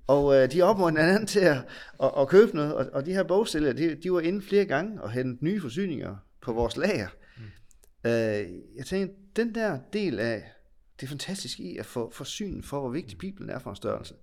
Og 0.07 0.35
øh, 0.35 0.51
de 0.51 0.61
opmuntrede 0.61 1.05
hinanden 1.05 1.27
til 1.27 1.39
at, 1.39 1.57
at, 2.03 2.11
at 2.17 2.27
købe 2.27 2.55
noget, 2.55 2.73
og, 2.75 2.85
og 2.93 3.05
de 3.05 3.13
her 3.13 3.23
bogsælgere, 3.23 3.73
de, 3.73 3.95
de 3.95 4.11
var 4.11 4.19
inde 4.19 4.41
flere 4.41 4.65
gange 4.65 5.01
og 5.01 5.11
hentede 5.11 5.45
nye 5.45 5.61
forsyninger 5.61 6.15
på 6.41 6.53
vores 6.53 6.77
lager. 6.77 7.07
Mm. 7.37 8.09
Øh, 8.09 8.47
jeg 8.77 8.85
tænkte, 8.85 9.15
den 9.35 9.55
der 9.55 9.79
del 9.93 10.19
af 10.19 10.54
det 11.01 11.09
fantastiske 11.09 11.63
i 11.63 11.77
at 11.77 11.85
få 11.85 12.11
forsynen 12.11 12.63
for, 12.63 12.79
hvor 12.79 12.89
vigtig 12.89 13.17
Bibelen 13.17 13.49
er 13.49 13.59
for 13.59 13.69
en 13.69 13.75
størrelse. 13.75 14.15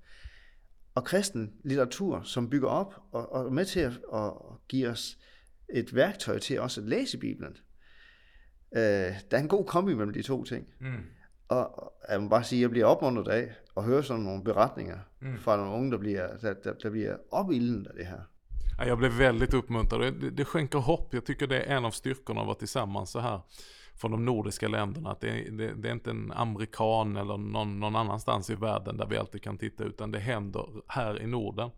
Og 0.94 1.04
kristen 1.04 1.52
litteratur, 1.64 2.22
som 2.22 2.50
bygger 2.50 2.68
op 2.68 2.94
og, 3.12 3.32
og 3.32 3.46
er 3.46 3.50
med 3.50 3.64
til 3.64 3.80
at, 3.80 3.92
at 4.14 4.32
give 4.68 4.88
os 4.88 5.18
et 5.74 5.94
værktøj 5.94 6.38
til 6.38 6.60
også 6.60 6.80
at 6.80 6.88
læse 6.88 7.18
Bibelen. 7.18 7.56
Øh, 8.76 8.82
der 9.30 9.36
er 9.36 9.38
en 9.38 9.48
god 9.48 9.64
kombi 9.64 9.94
mellem 9.94 10.12
de 10.12 10.22
to 10.22 10.44
ting. 10.44 10.66
Mm. 10.80 11.04
Og 11.48 11.92
jeg 12.08 12.22
må 12.22 12.28
bare 12.28 12.44
sige, 12.44 12.58
at 12.58 12.62
jeg 12.62 12.70
bliver 12.70 12.86
opmuntret 12.86 13.28
af 13.28 13.52
at 13.76 13.84
høre 13.84 14.04
sådan 14.04 14.22
nogle 14.22 14.44
beretninger 14.44 14.98
mm. 15.20 15.38
fra 15.38 15.56
nogle 15.56 15.72
unge, 15.72 15.90
der 15.90 15.98
bliver, 15.98 16.36
der, 16.36 16.54
der, 16.54 16.72
der 16.72 16.90
bliver 16.90 17.16
opilden 17.30 17.86
af 17.86 17.94
det 17.96 18.06
här. 18.06 18.20
Jag 18.86 18.98
blev 18.98 19.12
väldigt 19.18 19.54
uppmuntrad. 19.54 20.12
Det, 20.12 20.30
det 20.30 20.44
skänker 20.44 20.78
hopp. 20.78 21.14
Jag 21.14 21.24
tycker 21.24 21.46
det 21.46 21.60
är 21.60 21.76
en 21.76 21.84
av 21.84 21.90
styrkorna 21.90 22.40
att 22.40 22.46
vara 22.46 22.54
tillsammans 22.54 23.10
så 23.10 23.18
här 23.18 23.40
från 23.94 24.10
de 24.10 24.24
nordiska 24.24 24.68
länderna. 24.68 25.10
Att 25.10 25.20
det, 25.20 25.50
det, 25.50 25.74
det 25.74 25.88
är 25.88 25.92
inte 25.92 26.10
en 26.10 26.32
amerikan 26.32 27.16
eller 27.16 27.36
någon, 27.36 27.80
någon, 27.80 27.96
annanstans 27.96 28.50
i 28.50 28.54
världen 28.54 28.96
där 28.96 29.06
vi 29.06 29.16
alltid 29.16 29.42
kan 29.42 29.58
titta 29.58 29.84
utan 29.84 30.10
det 30.10 30.18
händer 30.18 30.82
här 30.88 31.22
i 31.22 31.26
Norden. 31.26 31.70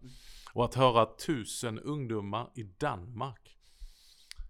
Och 0.52 0.64
att 0.64 0.74
höra 0.74 1.06
tusen 1.06 1.78
ungdomar 1.78 2.50
i 2.54 2.62
Danmark 2.62 3.56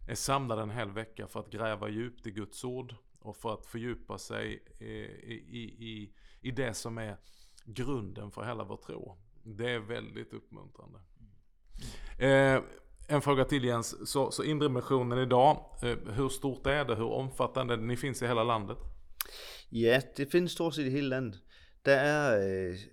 är 0.09 0.15
samlade 0.15 0.63
en 0.63 0.71
hel 0.71 0.91
vecka 0.91 1.27
för 1.27 1.41
att 1.41 1.51
gräva 1.51 1.89
djupt 1.89 2.27
i 2.27 2.31
Guds 2.31 2.65
ord 2.65 2.95
och 3.21 3.37
för 3.37 3.55
att 3.55 3.67
fördjupa 3.67 4.19
sig 4.19 4.63
i, 4.79 4.85
i, 4.85 5.65
i, 5.79 6.15
i 6.41 6.51
det 6.51 6.75
som 6.75 6.99
är 6.99 7.17
grunden 7.65 8.31
för 8.31 8.45
hela 8.45 8.65
vår 8.65 8.77
tro. 8.77 9.19
Det 9.43 9.71
är 9.71 9.79
väldigt 9.79 10.33
uppmuntrande. 10.33 10.99
Eh, 12.19 12.63
en 13.09 13.23
fråga 13.23 13.45
till 13.45 13.65
Jens. 13.65 13.97
Så, 14.07 14.31
så 14.31 14.43
inre 14.43 14.69
missionen 14.69 15.19
idag, 15.19 15.65
eh, 15.83 16.15
hur 16.15 16.29
stort 16.29 16.67
är 16.67 16.85
det? 16.85 16.95
Hur 16.95 17.13
omfattande? 17.13 17.77
Ni 17.77 17.97
finns 17.97 18.23
i 18.23 18.27
hela 18.27 18.45
landet? 18.45 18.77
Ja, 19.71 20.01
det 20.17 20.33
finns 20.33 20.53
stort 20.53 20.75
set 20.75 20.87
i 20.87 20.91
hele 20.91 21.09
landet. 21.09 21.41
Der 21.85 21.97
er 21.97 22.39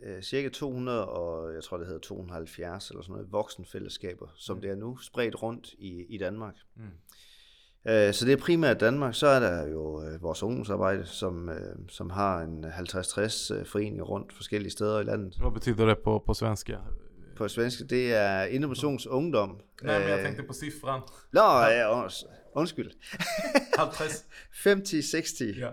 øh, 0.06 0.22
cirka 0.22 0.50
200, 0.50 1.08
og 1.08 1.54
jeg 1.54 1.64
tror 1.64 1.78
det 1.78 1.88
hedder 1.88 2.00
270 2.00 2.90
eller 2.90 3.02
sådan 3.02 3.14
noget, 3.14 3.32
voksenfællesskaber, 3.32 4.28
som 4.36 4.56
mm. 4.56 4.62
det 4.62 4.72
er 4.72 4.76
nu, 4.76 4.98
spredt 4.98 5.44
rundt 5.44 5.74
i, 5.78 6.06
i 6.10 6.18
Danmark. 6.18 6.56
Mm. 6.76 6.84
Øh, 7.92 8.14
så 8.14 8.26
det 8.26 8.34
er 8.34 8.38
primært 8.38 8.80
Danmark. 8.80 9.16
Så 9.16 9.28
er 9.28 9.40
der 9.40 9.68
jo 9.68 10.04
øh, 10.04 10.22
vores 10.22 10.44
ungdomsarbejde, 10.44 11.06
som, 11.06 11.50
øh, 11.50 11.76
som 11.90 12.10
har 12.10 12.42
en 12.42 12.66
50-60 12.66 13.64
foreninger 13.64 14.04
rundt 14.04 14.34
forskellige 14.34 14.72
steder 14.72 15.00
i 15.00 15.04
landet. 15.04 15.36
Hvad 15.40 15.52
betyder 15.52 15.86
det 15.86 15.98
på, 15.98 16.24
på 16.26 16.34
svenska? 16.34 16.76
På 17.42 17.48
svensk, 17.48 17.80
det 17.90 18.14
er 18.14 18.44
innovationsungdom. 18.44 19.62
Nej, 19.84 20.00
men 20.00 20.10
jeg 20.10 20.26
tænkte 20.26 20.44
på 20.44 20.54
siffran. 20.54 21.02
Nå, 21.32 21.42
ja, 21.42 22.08
undskyld. 22.54 22.92
50. 23.78 24.26
50, 24.52 25.12
60. 25.12 25.42
Ja, 25.42 25.46
ja. 25.58 25.72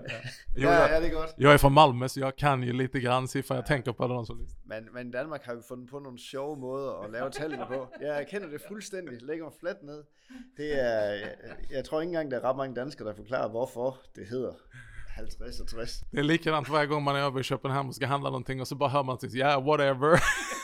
Jo, 0.62 0.68
ja, 0.68 0.94
ja, 0.94 1.00
det 1.00 1.06
er 1.06 1.14
godt. 1.14 1.34
Jag 1.38 1.52
är 1.52 1.58
från 1.58 1.72
Malmö, 1.72 2.08
så 2.08 2.20
jag 2.20 2.37
kan 2.37 2.62
ju 2.62 2.72
lite 2.72 3.00
grann 3.00 3.28
siffror. 3.28 3.56
Jag 3.56 3.66
tänker 3.66 3.92
på 3.92 4.08
det. 4.08 4.26
Så 4.26 4.37
men, 4.64 4.88
men 4.92 5.08
i 5.08 5.10
Danmark 5.10 5.46
har 5.46 5.54
vi 5.54 5.62
fundet 5.68 5.90
på 5.90 5.98
nogle 5.98 6.18
sjove 6.18 6.56
måder 6.56 7.04
at 7.04 7.10
lave 7.10 7.30
tallene 7.30 7.66
på. 7.66 7.88
Jeg 8.00 8.26
kender 8.30 8.48
det 8.48 8.60
fuldstændig. 8.68 9.22
Lægger 9.22 9.44
mig 9.44 9.52
fladt 9.60 9.82
ned. 9.82 10.04
Det 10.56 10.80
er, 10.80 11.00
jeg, 11.00 11.34
jeg 11.70 11.84
tror 11.84 12.00
ikke 12.00 12.08
engang, 12.08 12.30
der 12.30 12.37
er 12.37 12.44
ret 12.50 12.56
mange 12.56 12.75
danskere, 12.75 13.08
der 13.08 13.14
forklarer, 13.14 13.48
hvorfor 13.48 13.96
det 14.16 14.26
hedder 14.26 14.52
50 15.18 15.60
och 15.60 15.68
60. 15.68 16.00
Det 16.12 16.18
är 16.18 16.22
likadant 16.22 16.68
varje 16.68 16.87
gång 16.87 17.02
man 17.02 17.16
är 17.16 17.20
över 17.20 17.40
i 17.40 17.42
Köpenhamn 17.42 17.88
och 17.88 17.94
ska 17.94 18.06
handla 18.06 18.30
någonting 18.30 18.60
och 18.60 18.68
så 18.68 18.75
bara 18.75 18.90
hör 18.90 19.02
man 19.02 19.18
till, 19.18 19.34
ja, 19.34 19.46
yeah, 19.46 19.64
whatever. 19.64 20.22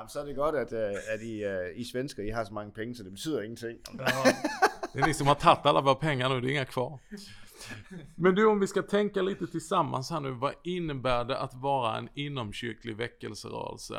Jamen, 0.00 0.08
så 0.08 0.20
er 0.20 0.24
det 0.24 0.36
godt, 0.36 0.54
at, 0.54 0.72
øh, 0.72 1.14
at 1.14 1.22
I, 1.22 1.44
uh, 1.44 1.80
I 1.80 1.84
svensker, 1.84 2.22
I 2.22 2.30
har 2.30 2.44
så 2.44 2.54
mange 2.54 2.72
penge, 2.72 2.94
så 2.94 3.02
det 3.02 3.12
betyder 3.12 3.42
ingenting. 3.42 3.78
det 4.92 5.00
är 5.00 5.06
liksom, 5.06 5.26
har 5.26 5.34
tagit 5.34 5.66
alla 5.66 5.80
våra 5.80 5.94
pengar 5.94 6.28
nu, 6.28 6.40
det 6.40 6.48
är 6.48 6.50
inga 6.50 6.64
kvar. 6.64 6.98
Men 8.16 8.34
du, 8.34 8.46
om 8.46 8.60
vi 8.60 8.66
ska 8.66 8.82
tänka 8.82 9.22
lite 9.22 9.46
tillsammans 9.46 10.10
här 10.10 10.20
nu, 10.20 10.30
vad 10.30 10.54
innebär 10.64 11.24
det 11.24 11.38
att 11.38 11.54
vara 11.54 11.98
en 11.98 12.08
inomkyrklig 12.14 12.96
väckelserörelse? 12.96 13.94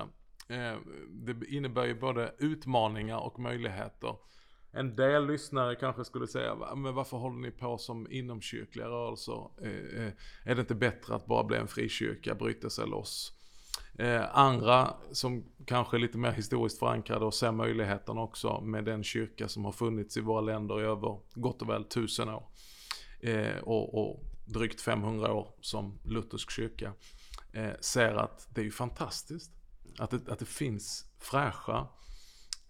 Eh, 0.50 0.78
det 1.10 1.46
innebär 1.48 1.86
ju 1.86 2.00
både 2.00 2.34
utmaningar 2.40 3.20
och 3.20 3.40
möjligheter. 3.40 4.16
En 4.72 4.96
del 4.96 5.28
lyssnare 5.28 5.76
kanske 5.76 6.06
skulle 6.06 6.28
säga, 6.28 6.76
men 6.76 6.96
varför 6.96 7.18
håller 7.18 7.40
ni 7.40 7.52
på 7.52 7.78
som 7.78 8.12
inomkyrkliga 8.12 8.88
rörelser? 8.88 9.50
Eh, 9.62 10.06
eh, 10.06 10.14
är 10.46 10.56
det 10.56 10.62
inte 10.62 10.76
bättre 10.76 11.16
att 11.16 11.26
bara 11.26 11.44
bli 11.44 11.58
en 11.58 11.68
frikyrka, 11.68 12.36
bryta 12.36 12.70
sig 12.70 12.88
loss? 12.88 13.41
Eh, 13.98 14.38
andra 14.38 14.94
som 15.12 15.44
kanske 15.66 15.98
är 15.98 16.00
lite 16.00 16.18
mer 16.18 16.32
historiskt 16.32 16.80
förankrade 16.80 17.26
och 17.26 17.34
ser 17.34 17.52
möjligheten 17.52 18.18
också 18.18 18.62
med 18.62 18.86
den 18.86 19.04
kyrka 19.04 19.48
som 19.48 19.66
har 19.66 19.72
funnits 19.72 20.18
i 20.18 20.22
våra 20.22 20.42
länder 20.42 20.82
i 20.82 20.84
över 20.84 21.20
gott 21.34 21.62
och 21.62 21.70
väl 21.70 21.84
tusen 21.84 22.30
år. 22.30 22.48
Eh, 23.20 23.58
och, 23.58 24.02
och, 24.02 24.24
drygt 24.46 24.82
500 24.82 25.34
år 25.34 25.48
som 25.62 26.00
luthersk 26.04 26.52
kyrka. 26.52 26.94
Eh, 27.54 27.72
ser 27.80 28.16
att 28.16 28.48
det 28.50 28.62
är 28.62 28.66
ju 28.66 28.72
fantastiskt. 28.72 29.52
Att 30.00 30.12
det, 30.12 30.32
att 30.32 30.40
det 30.40 30.46
finns 30.46 31.06
fräscha, 31.20 31.88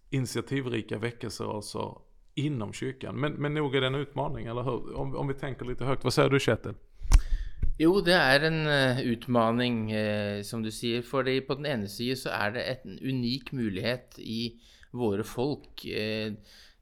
initiativrika 0.10 0.98
väckelserörelser 0.98 1.98
inom 2.36 2.74
kyrkan. 2.74 3.16
Men, 3.16 3.34
men 3.34 3.54
nog 3.54 3.75
är 3.75 3.82
det 3.82 3.88
en 3.88 3.96
utmaning, 3.96 4.46
eller 4.46 4.63
hur? 4.63 4.96
Om, 4.96 5.16
om 5.16 5.28
vi 5.28 5.34
tänker 5.34 5.66
lite 5.66 5.86
högt. 5.86 6.04
Vad 6.04 6.13
säger 6.13 6.30
du 6.30 6.40
Kjetil? 6.40 6.74
Jo, 7.82 7.96
det 8.06 8.14
er 8.14 8.46
en 8.46 8.60
uh, 8.70 9.00
utmaning, 9.10 9.86
uh, 9.90 10.42
som 10.46 10.62
du 10.62 10.70
sier. 10.74 11.02
fordi 11.02 11.40
på 11.42 11.58
den 11.58 11.66
ene 11.66 11.90
side 11.90 12.18
så 12.20 12.34
er 12.36 12.54
det 12.56 12.66
en 12.74 13.00
unik 13.02 13.54
mulighet 13.58 14.20
i 14.22 14.60
våre 14.94 15.26
folk. 15.26 15.86
Uh, 15.86 16.36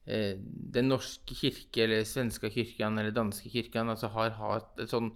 den 0.09 0.89
norske 0.89 1.35
kirke, 1.37 1.83
eller 1.85 2.07
svenske 2.07 2.49
kirken 2.49 2.97
eller 2.97 3.13
danske 3.13 3.51
kirken 3.53 3.91
altså 3.91 4.09
har 4.15 4.33
hatt 4.39 4.79
et 4.81 4.89
sånn 4.89 5.11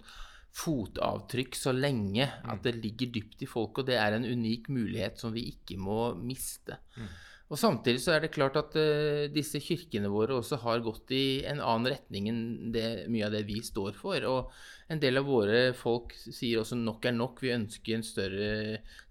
fotavtrykk 0.54 1.56
så 1.58 1.72
lenge 1.74 2.28
at 2.30 2.62
det 2.62 2.76
ligger 2.78 3.10
dypt 3.16 3.42
i 3.42 3.48
folket, 3.50 3.82
og 3.82 3.88
det 3.90 3.98
er 3.98 4.14
en 4.14 4.26
unik 4.28 4.70
mulighet 4.70 5.18
som 5.18 5.34
vi 5.34 5.48
ikke 5.50 5.80
må 5.82 6.14
miste. 6.14 6.78
Mm. 6.94 7.08
Og 7.52 7.58
Samtidig 7.60 8.00
så 8.00 8.14
er 8.14 8.24
det 8.24 8.32
klart 8.32 8.56
at 8.56 8.72
uh, 8.78 9.26
disse 9.32 9.60
kirkene 9.62 10.08
våre 10.10 10.38
også 10.38 10.56
har 10.62 10.80
gått 10.84 11.12
i 11.14 11.44
en 11.46 11.60
annen 11.60 11.92
retning 11.92 12.30
enn 12.30 12.40
det, 12.72 13.04
mye 13.12 13.26
av 13.28 13.34
det 13.36 13.42
vi 13.46 13.58
står 13.62 13.98
for. 13.98 14.24
Og 14.24 14.54
en 14.92 15.02
del 15.02 15.20
av 15.20 15.28
våre 15.28 15.60
folk 15.76 16.14
sier 16.24 16.62
også 16.62 16.78
'nok 16.80 17.04
er 17.04 17.14
nok', 17.18 17.42
vi 17.44 17.52
ønsker 17.52 17.94
en 17.94 18.06
større 18.06 18.48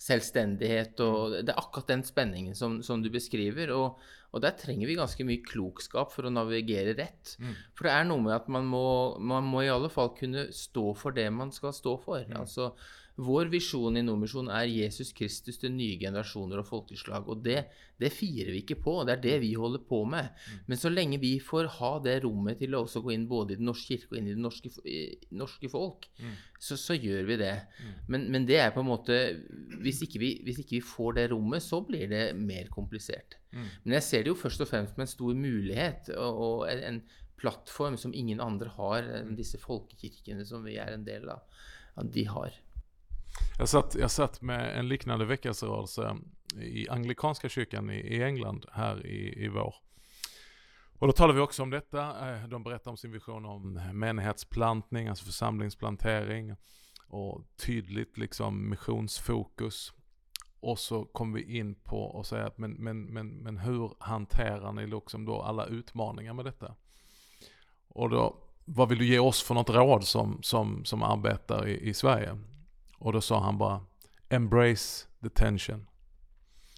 selvstendighet. 0.01 0.99
og 0.99 1.45
Det 1.45 1.53
er 1.53 1.61
akkurat 1.61 1.93
den 1.93 2.03
spenningen 2.03 2.55
som, 2.55 2.81
som 2.81 3.03
du 3.03 3.09
beskriver. 3.13 3.69
Og, 3.71 4.01
og, 4.33 4.41
der 4.41 4.55
trenger 4.57 4.89
vi 4.89 4.97
ganske 4.97 5.27
mye 5.27 5.43
klokskap 5.45 6.09
for 6.11 6.25
å 6.25 6.33
navigere 6.33 6.95
rett. 6.97 7.35
Mm. 7.37 7.53
For 7.77 7.87
det 7.87 7.93
er 7.93 8.09
noe 8.09 8.25
med 8.25 8.33
at 8.35 8.49
man 8.51 8.65
må, 8.65 8.85
man 9.21 9.45
må 9.45 9.61
i 9.61 9.71
alle 9.71 9.91
fall 9.93 10.09
kunne 10.17 10.49
stå 10.55 10.89
for 10.97 11.15
det 11.15 11.29
man 11.31 11.53
skal 11.53 11.75
stå 11.77 11.95
for. 12.01 12.25
Mm. 12.25 12.41
altså 12.41 12.73
vår 13.21 13.51
visjon 13.53 13.97
i 13.99 14.01
Nordmisjon 14.01 14.47
er 14.49 14.65
Jesus 14.71 15.11
Kristus 15.13 15.59
til 15.61 15.73
nye 15.75 15.99
generasjoner 16.01 16.63
og 16.63 16.65
folkeslag. 16.65 17.27
Og 17.29 17.43
det, 17.45 17.59
det 18.01 18.09
firer 18.13 18.49
vi 18.55 18.63
ikke 18.63 18.79
på. 18.81 18.95
Det 19.05 19.13
er 19.13 19.21
det 19.21 19.35
vi 19.43 19.51
holder 19.53 19.83
på 19.85 20.01
med. 20.09 20.31
Mm. 20.33 20.63
Men 20.71 20.81
så 20.81 20.89
lenge 20.89 21.21
vi 21.21 21.35
får 21.43 21.69
ha 21.77 21.91
det 22.01 22.15
rommet 22.23 22.57
til 22.63 22.73
å 22.73 22.81
også 22.87 23.03
gå 23.05 23.13
inn 23.13 23.27
både 23.29 23.53
i 23.53 23.59
Den 23.59 23.69
norske 23.69 23.93
kirke 23.93 24.15
og 24.15 24.17
inn 24.17 24.31
i 24.31 24.33
det 24.33 24.41
norske, 24.41 24.73
norske 25.43 25.69
folk, 25.69 26.09
mm. 26.17 26.33
Så, 26.63 26.77
så, 26.79 26.95
gjør 26.95 27.25
vi 27.27 27.37
det. 27.41 27.55
Mm. 27.79 27.95
Men, 28.07 28.25
men, 28.31 28.45
det 28.47 28.59
er 28.61 28.71
på 28.71 28.83
en 28.83 28.87
måte 28.87 29.17
hvis 29.83 29.99
ikke, 30.05 30.21
vi, 30.21 30.29
hvis 30.47 30.61
ikke, 30.63 30.77
vi, 30.77 30.83
får 30.93 31.17
det 31.17 31.25
rommet, 31.33 31.63
så 31.65 31.81
blir 31.83 32.07
det 32.11 32.23
mer 32.39 32.69
komplisert. 32.71 33.37
Mm. 33.51 33.67
Men 33.83 33.97
jeg 33.97 34.07
ser 34.07 34.23
det 34.23 34.31
jo 34.31 34.39
først 34.39 34.63
og 34.63 34.69
fremst 34.71 34.97
med 34.97 35.07
en 35.07 35.11
stor 35.11 35.35
mulighet 35.35 36.13
og, 36.15 36.41
og 36.47 36.71
en, 36.71 36.83
en 36.87 37.01
plattform 37.41 37.97
som 37.99 38.15
ingen 38.15 38.39
andre 38.39 38.71
har 38.77 39.09
enn 39.19 39.35
disse 39.35 39.59
folkekirkene 39.59 40.45
som 40.47 40.63
vi 40.63 40.77
er 40.79 40.95
en 40.95 41.03
del 41.07 41.27
av. 41.33 41.43
De 42.13 42.23
har. 42.25 42.55
Jag 43.57 43.69
satt, 43.69 43.95
jag 43.99 44.11
satt 44.11 44.41
med 44.41 44.79
en 44.79 44.87
liknande 44.87 45.25
väckelserörelse 45.25 46.17
i 46.61 46.87
anglikanska 46.89 47.49
kyrkan 47.49 47.89
i, 47.89 47.99
i 47.99 48.23
England 48.23 48.65
här 48.71 49.05
i, 49.05 49.45
i 49.45 49.47
vår. 49.47 49.75
Och 51.03 51.07
då 51.07 51.13
talar 51.13 51.33
vi 51.33 51.41
också 51.41 51.63
om 51.63 51.69
detta. 51.69 52.29
Eh, 52.29 52.47
de 52.47 52.63
berättar 52.63 52.91
om 52.91 52.97
sin 52.97 53.11
vision 53.11 53.45
om 53.45 53.77
eh, 53.77 53.93
menighetsplantning, 53.93 55.07
alltså 55.07 55.25
församlingsplantering 55.25 56.55
och 57.07 57.41
tydligt 57.65 58.17
liksom 58.17 58.69
missionsfokus. 58.69 59.93
Och 60.59 60.79
så 60.79 61.05
kom 61.05 61.33
vi 61.33 61.57
in 61.57 61.75
på 61.75 62.03
och 62.03 62.25
säga 62.25 62.45
att 62.45 62.57
men, 62.57 62.71
men, 62.71 63.03
men, 63.03 63.27
men 63.27 63.57
hur 63.57 63.93
hanterar 63.99 64.71
ni 64.71 64.87
liksom 64.87 65.25
då 65.25 65.41
alla 65.41 65.65
utmaningar 65.65 66.33
med 66.33 66.45
detta? 66.45 66.75
Och 67.87 68.09
då, 68.09 68.37
vad 68.65 68.89
vill 68.89 68.97
du 68.97 69.05
ge 69.05 69.19
oss 69.19 69.43
för 69.43 69.53
något 69.53 69.69
råd 69.69 70.03
som, 70.03 70.39
som, 70.43 70.85
som 70.85 71.03
arbetar 71.03 71.67
i, 71.67 71.89
i 71.89 71.93
Sverige? 71.93 72.37
Och 72.97 73.13
då 73.13 73.21
sa 73.21 73.39
han 73.39 73.57
bara 73.57 73.85
Embrace 74.29 75.07
the 75.23 75.29
tension. 75.29 75.87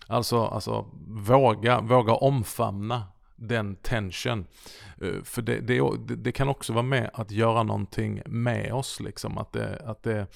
Alltså, 0.08 0.46
alltså 0.46 0.86
våga, 1.08 1.82
våga 1.82 2.14
omfamna 2.14 3.15
den 3.36 3.76
tension. 3.76 4.48
Eh, 5.02 5.24
för 5.24 5.42
det, 5.42 5.60
det, 5.60 6.16
det, 6.16 6.32
kan 6.32 6.50
också 6.50 6.74
vara 6.74 6.84
med 6.84 7.10
att 7.14 7.32
göra 7.32 7.64
någonting 7.64 8.22
med 8.26 8.74
oss 8.74 9.00
liksom. 9.00 9.38
Att 9.38 9.54
det, 9.54 9.76
att 9.76 10.04
det, 10.04 10.28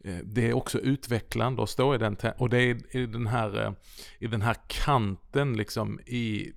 eh, 0.00 0.18
det 0.24 0.48
är 0.48 0.52
också 0.52 0.78
utvecklande 0.78 1.62
att 1.62 1.70
stå 1.70 1.94
i 1.94 1.98
den, 1.98 2.16
och 2.38 2.50
det 2.50 2.58
är 2.58 2.96
i 2.96 3.06
den 3.06 3.26
här, 3.26 3.64
eh, 3.64 3.72
i 4.18 4.26
den 4.26 4.42
här 4.42 4.56
kanten 4.66 5.56
liksom 5.56 6.00
i 6.00 6.52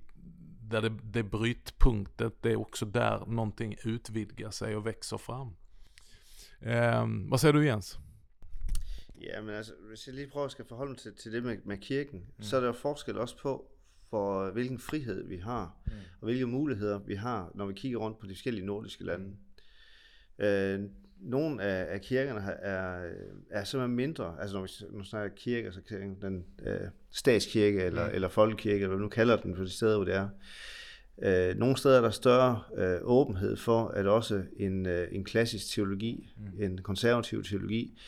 där 0.72 0.82
det, 0.82 0.98
det 1.02 1.22
brytpunktet, 1.22 2.42
det 2.42 2.52
är 2.52 2.56
också 2.56 2.86
där 2.86 3.26
någonting 3.26 3.76
utvidgar 3.84 4.50
sig 4.50 4.76
och 4.76 4.86
växer 4.86 5.18
fram. 5.18 5.56
Eh, 6.60 7.06
vad 7.30 7.40
säger 7.40 7.52
du 7.52 7.66
Jens? 7.66 7.98
Ja, 9.22 9.42
men 9.42 9.54
altså, 9.54 9.72
hvis 9.88 10.06
jeg 10.06 10.14
lige 10.14 10.30
prøver 10.30 10.44
at 10.44 10.52
skal 10.52 10.64
forholde 10.64 10.90
mig 10.90 10.98
til, 10.98 11.14
til 11.14 11.32
det 11.32 11.42
med, 11.42 11.58
med 11.64 11.78
kirken, 11.78 12.18
mm. 12.18 12.42
så 12.42 12.56
er 12.56 12.60
der 12.60 12.66
jo 12.66 12.72
forskel 12.72 13.18
også 13.18 13.38
på, 13.38 13.71
for 14.12 14.50
hvilken 14.50 14.78
frihed 14.78 15.28
vi 15.28 15.36
har, 15.36 15.76
mm. 15.86 15.92
og 16.20 16.24
hvilke 16.24 16.46
muligheder 16.46 16.98
vi 16.98 17.14
har, 17.14 17.50
når 17.54 17.66
vi 17.66 17.72
kigger 17.74 17.98
rundt 17.98 18.18
på 18.18 18.26
de 18.26 18.34
forskellige 18.34 18.66
nordiske 18.66 19.04
lande. 19.04 19.24
Mm. 20.38 20.44
Øh, 20.44 20.80
nogle 21.20 21.62
af, 21.62 21.94
af 21.94 22.00
kirkerne 22.00 22.40
er, 22.40 23.10
er 23.50 23.64
simpelthen 23.64 23.96
mindre, 23.96 24.36
altså 24.40 24.56
når 24.56 24.62
vi 24.62 24.96
nu 24.96 25.04
snakker 25.04 25.36
kirke, 25.36 25.72
så 25.72 25.80
den 26.22 26.44
øh, 26.62 26.80
statskirke 27.10 27.82
eller, 27.82 28.08
mm. 28.08 28.14
eller 28.14 28.28
folkekirke, 28.28 28.76
eller 28.82 28.88
hvad 28.88 29.02
nu 29.02 29.08
kalder 29.08 29.36
den 29.36 29.54
på 29.54 29.62
de 29.62 29.70
steder, 29.70 29.96
hvor 29.96 30.04
det 30.04 30.14
er. 30.14 30.28
Øh, 31.22 31.58
nogle 31.58 31.76
steder 31.76 31.96
er 31.96 32.00
der 32.00 32.10
større 32.10 32.62
øh, 32.76 33.00
åbenhed 33.02 33.56
for, 33.56 33.88
at 33.88 34.06
også 34.06 34.42
en, 34.56 34.86
øh, 34.86 35.08
en 35.12 35.24
klassisk 35.24 35.74
teologi, 35.74 36.34
mm. 36.36 36.62
en 36.62 36.78
konservativ 36.78 37.44
teologi, 37.44 38.00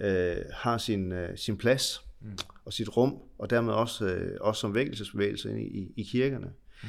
øh, 0.00 0.36
har 0.52 0.78
sin, 0.78 1.12
øh, 1.12 1.38
sin 1.38 1.56
plads 1.56 2.11
mm. 2.24 2.38
og 2.64 2.72
sit 2.72 2.96
rum, 2.96 3.18
og 3.38 3.50
dermed 3.50 3.72
også, 3.72 4.06
øh, 4.06 4.36
også 4.40 4.60
som 4.60 4.74
vækkelsesbevægelse 4.74 5.62
i, 5.62 5.66
i, 5.66 5.92
i 5.96 6.02
kirkerne. 6.02 6.50
Mm. 6.82 6.88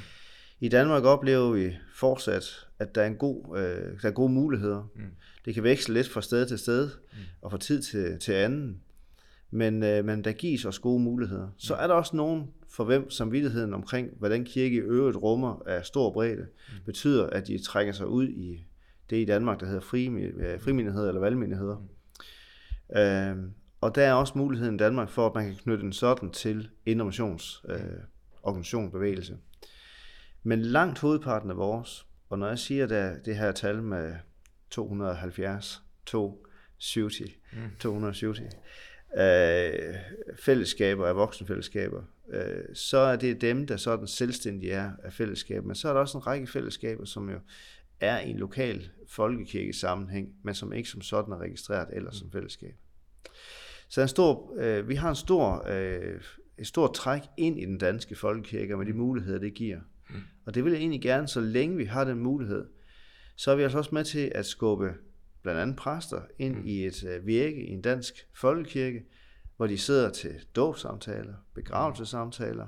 I 0.60 0.70
Danmark 0.70 1.04
oplever 1.04 1.52
vi 1.52 1.76
fortsat, 1.96 2.68
at 2.80 2.96
der 2.96 3.02
er, 3.02 3.08
en 3.08 3.16
god, 3.16 3.58
øh, 3.58 4.02
der 4.02 4.08
er 4.08 4.12
gode 4.12 4.32
muligheder. 4.32 4.90
Mm. 4.96 5.02
Det 5.46 5.54
kan 5.54 5.64
veksle 5.64 5.94
lidt 5.94 6.10
fra 6.10 6.22
sted 6.22 6.46
til 6.46 6.60
sted 6.60 6.90
mm. 7.14 7.18
og 7.42 7.52
fra 7.52 7.58
tid 7.58 7.82
til, 7.82 8.20
til 8.20 8.32
anden, 8.32 8.82
men, 9.52 9.84
øh, 9.84 10.06
men 10.06 10.24
der 10.24 10.32
gives 10.32 10.66
også 10.66 10.82
gode 10.82 11.04
muligheder. 11.04 11.48
Så 11.58 11.74
mm. 11.74 11.80
er 11.84 11.88
der 11.88 11.94
også 11.94 12.16
nogen, 12.16 12.50
for 12.70 12.84
hvem 12.84 13.10
samvittigheden 13.10 13.74
omkring, 13.74 14.10
hvordan 14.20 14.46
kirke 14.46 14.76
i 14.76 14.80
øvrigt 14.80 15.18
rummer 15.18 15.64
af 15.68 15.86
stor 15.86 16.12
bredde, 16.12 16.42
mm. 16.42 16.86
betyder, 16.86 17.28
at 17.28 17.48
de 17.48 17.64
trækker 17.64 17.94
sig 17.94 18.08
ud 18.08 18.28
i 18.28 18.66
det 19.10 19.18
i 19.18 19.26
Danmark, 19.26 19.60
der 19.60 19.66
hedder 19.66 19.82
frimindighed 20.60 21.08
eller 21.08 21.22
valgmenigheder. 21.22 21.78
Mm 21.78 21.88
Øh, 22.98 23.36
og 23.84 23.96
der 23.96 24.04
er 24.04 24.14
også 24.14 24.38
muligheden 24.38 24.76
i 24.76 24.78
Danmark 24.78 25.10
for, 25.10 25.28
at 25.28 25.36
man 25.36 25.46
kan 25.46 25.56
knytte 25.56 25.84
en 25.84 25.94
sådan 25.94 26.32
til 26.32 26.70
innovationsorganisation, 26.86 28.86
øh, 28.86 28.92
bevægelse. 28.92 29.38
Men 30.44 30.62
langt 30.62 31.00
hovedparten 31.00 31.50
af 31.50 31.58
vores, 31.58 32.06
og 32.30 32.40
når 32.40 32.48
jeg 32.48 32.60
siger 32.60 32.88
det, 32.88 33.26
det 33.26 33.38
her 33.38 33.52
tal 33.52 33.84
med 33.84 34.16
270, 34.70 35.84
270, 36.06 37.22
mm. 37.54 37.60
270 37.80 38.40
øh, 39.18 39.96
fællesskaber, 40.40 41.08
af 41.08 41.16
voksenfællesskaber, 41.16 42.04
øh, 42.30 42.64
så 42.74 42.98
er 42.98 43.16
det 43.16 43.42
dem, 43.42 43.68
der 43.68 43.78
sådan 43.78 44.08
selvstændige 44.08 44.72
er 44.72 44.92
af 45.04 45.14
fællesskaber. 45.14 45.68
Men 45.68 45.76
så 45.76 45.90
er 45.90 45.94
der 45.94 46.00
også 46.00 46.18
en 46.18 46.28
række 46.28 46.48
fællesskaber, 46.48 47.06
som 47.06 47.30
jo 47.30 47.40
er 48.00 48.20
i 48.20 48.30
en 48.30 48.38
lokal 48.38 48.90
folkekirke 49.08 49.74
sammenhæng, 49.74 50.36
men 50.44 50.56
som 50.56 50.74
ikke 50.74 50.90
som 50.90 51.02
sådan 51.02 51.34
er 51.34 51.38
registreret 51.38 51.88
eller 51.92 52.12
som 52.12 52.32
fællesskab. 52.32 52.76
Så 53.94 54.02
en 54.02 54.08
stor, 54.08 54.54
øh, 54.58 54.90
vi 54.90 54.96
har 54.96 55.10
en 55.10 55.16
stor, 55.16 55.68
øh, 55.70 56.22
et 56.58 56.68
stort 56.68 56.94
træk 56.94 57.22
ind 57.38 57.60
i 57.60 57.66
den 57.66 57.78
danske 57.78 58.16
folkekirke 58.16 58.78
med 58.78 58.86
de 58.86 58.94
muligheder, 58.94 59.40
det 59.40 59.54
giver. 59.54 59.80
Mm. 60.10 60.16
Og 60.46 60.56
det 60.56 60.64
vil 60.64 60.72
jeg 60.72 60.80
egentlig 60.80 61.02
gerne, 61.02 61.28
så 61.28 61.42
længe 61.42 61.78
vi 61.78 61.86
har 61.86 62.04
den 62.04 62.20
mulighed, 62.20 62.66
så 63.36 63.52
er 63.52 63.56
vi 63.56 63.64
altså 63.64 63.78
også 63.78 63.90
med 63.94 64.04
til 64.04 64.32
at 64.36 64.46
skubbe 64.46 64.94
blandt 65.42 65.62
andet 65.62 65.76
præster 65.76 66.22
ind 66.40 66.56
mm. 66.56 66.66
i 66.66 66.86
et 66.86 67.04
øh, 67.04 67.28
virke 67.28 67.66
i 67.66 67.70
en 67.70 67.82
dansk 67.82 68.14
folkekirke, 68.36 69.06
hvor 69.58 69.68
de 69.68 69.78
sidder 69.78 70.10
til 70.10 70.36
dåbsamtaler, 70.56 71.34
begravelsessamtaler, 71.56 72.68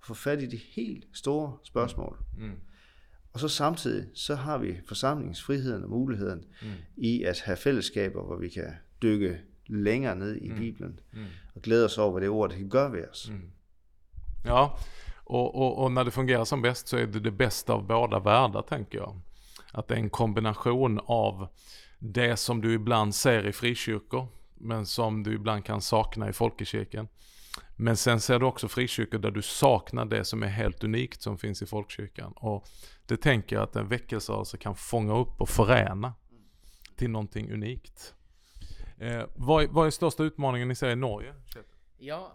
og 0.00 0.06
får 0.06 0.14
fat 0.14 0.42
i 0.42 0.46
de 0.46 0.60
helt 0.76 1.04
store 1.12 1.58
spørgsmål. 1.62 2.18
Mm. 2.38 2.50
Og 3.32 3.40
så 3.40 3.48
samtidig, 3.48 4.06
så 4.14 4.34
har 4.34 4.58
vi 4.58 4.80
forsamlingsfriheden 4.88 5.82
og 5.82 5.90
muligheden 5.90 6.44
mm. 6.62 6.68
i 6.96 7.22
at 7.22 7.40
have 7.40 7.56
fællesskaber, 7.56 8.24
hvor 8.24 8.38
vi 8.38 8.48
kan 8.48 8.72
dykke 9.02 9.40
længere 9.66 10.14
ned 10.14 10.36
i 10.36 10.46
mm. 10.46 10.60
Bibelen 10.60 11.00
mm. 11.12 11.26
och 11.54 11.62
glädja 11.62 11.84
oss 11.84 11.98
over 11.98 12.20
det 12.20 12.28
ord 12.28 12.50
det 12.50 12.56
kan 12.56 12.68
gøre 12.68 12.92
ved 12.92 13.08
os. 13.10 13.28
Mm. 13.28 13.50
Ja, 14.44 14.78
och, 15.24 15.54
och, 15.54 15.82
och, 15.82 15.92
när 15.92 16.04
det 16.04 16.10
fungerar 16.10 16.44
som 16.44 16.62
bäst 16.62 16.88
så 16.88 16.96
är 16.96 17.06
det 17.06 17.20
det 17.20 17.30
bästa 17.30 17.72
av 17.72 17.86
båda 17.86 18.18
världar 18.18 18.62
tänker 18.62 18.98
jag. 18.98 19.20
Att 19.72 19.88
det 19.88 19.94
är 19.94 19.98
en 19.98 20.10
kombination 20.10 21.00
av 21.06 21.48
det 21.98 22.36
som 22.36 22.60
du 22.60 22.74
ibland 22.74 23.14
ser 23.14 23.46
i 23.46 23.52
frikyrkor, 23.52 24.26
men 24.54 24.86
som 24.86 25.22
du 25.22 25.34
ibland 25.34 25.64
kan 25.64 25.80
sakna 25.80 26.28
i 26.28 26.32
folkekyrkan. 26.32 27.08
Men 27.76 27.96
sen 27.96 28.20
ser 28.20 28.38
du 28.38 28.46
också 28.46 28.68
frikyrkor 28.68 29.18
där 29.18 29.30
du 29.30 29.42
saknar 29.42 30.04
det 30.04 30.24
som 30.24 30.42
är 30.42 30.46
helt 30.46 30.84
unikt 30.84 31.22
som 31.22 31.38
finns 31.38 31.62
i 31.62 31.66
folkkyrkan. 31.66 32.32
Och 32.32 32.68
det 33.06 33.16
tänker 33.16 33.56
jag 33.56 33.62
att 33.62 33.76
en 33.76 33.88
väckelserörelse 33.88 34.56
kan 34.56 34.74
fånga 34.74 35.18
upp 35.18 35.40
och 35.40 35.48
förena 35.48 36.14
till 36.96 37.10
någonting 37.10 37.52
unikt. 37.52 38.14
Eh, 38.98 39.22
vad, 39.34 39.68
vad 39.68 39.86
är 39.86 39.90
största 39.90 40.22
utmaningen 40.22 40.68
ni 40.68 40.74
ser 40.74 40.90
i 40.90 40.96
Norge? 40.96 41.34
Ja, 41.98 42.32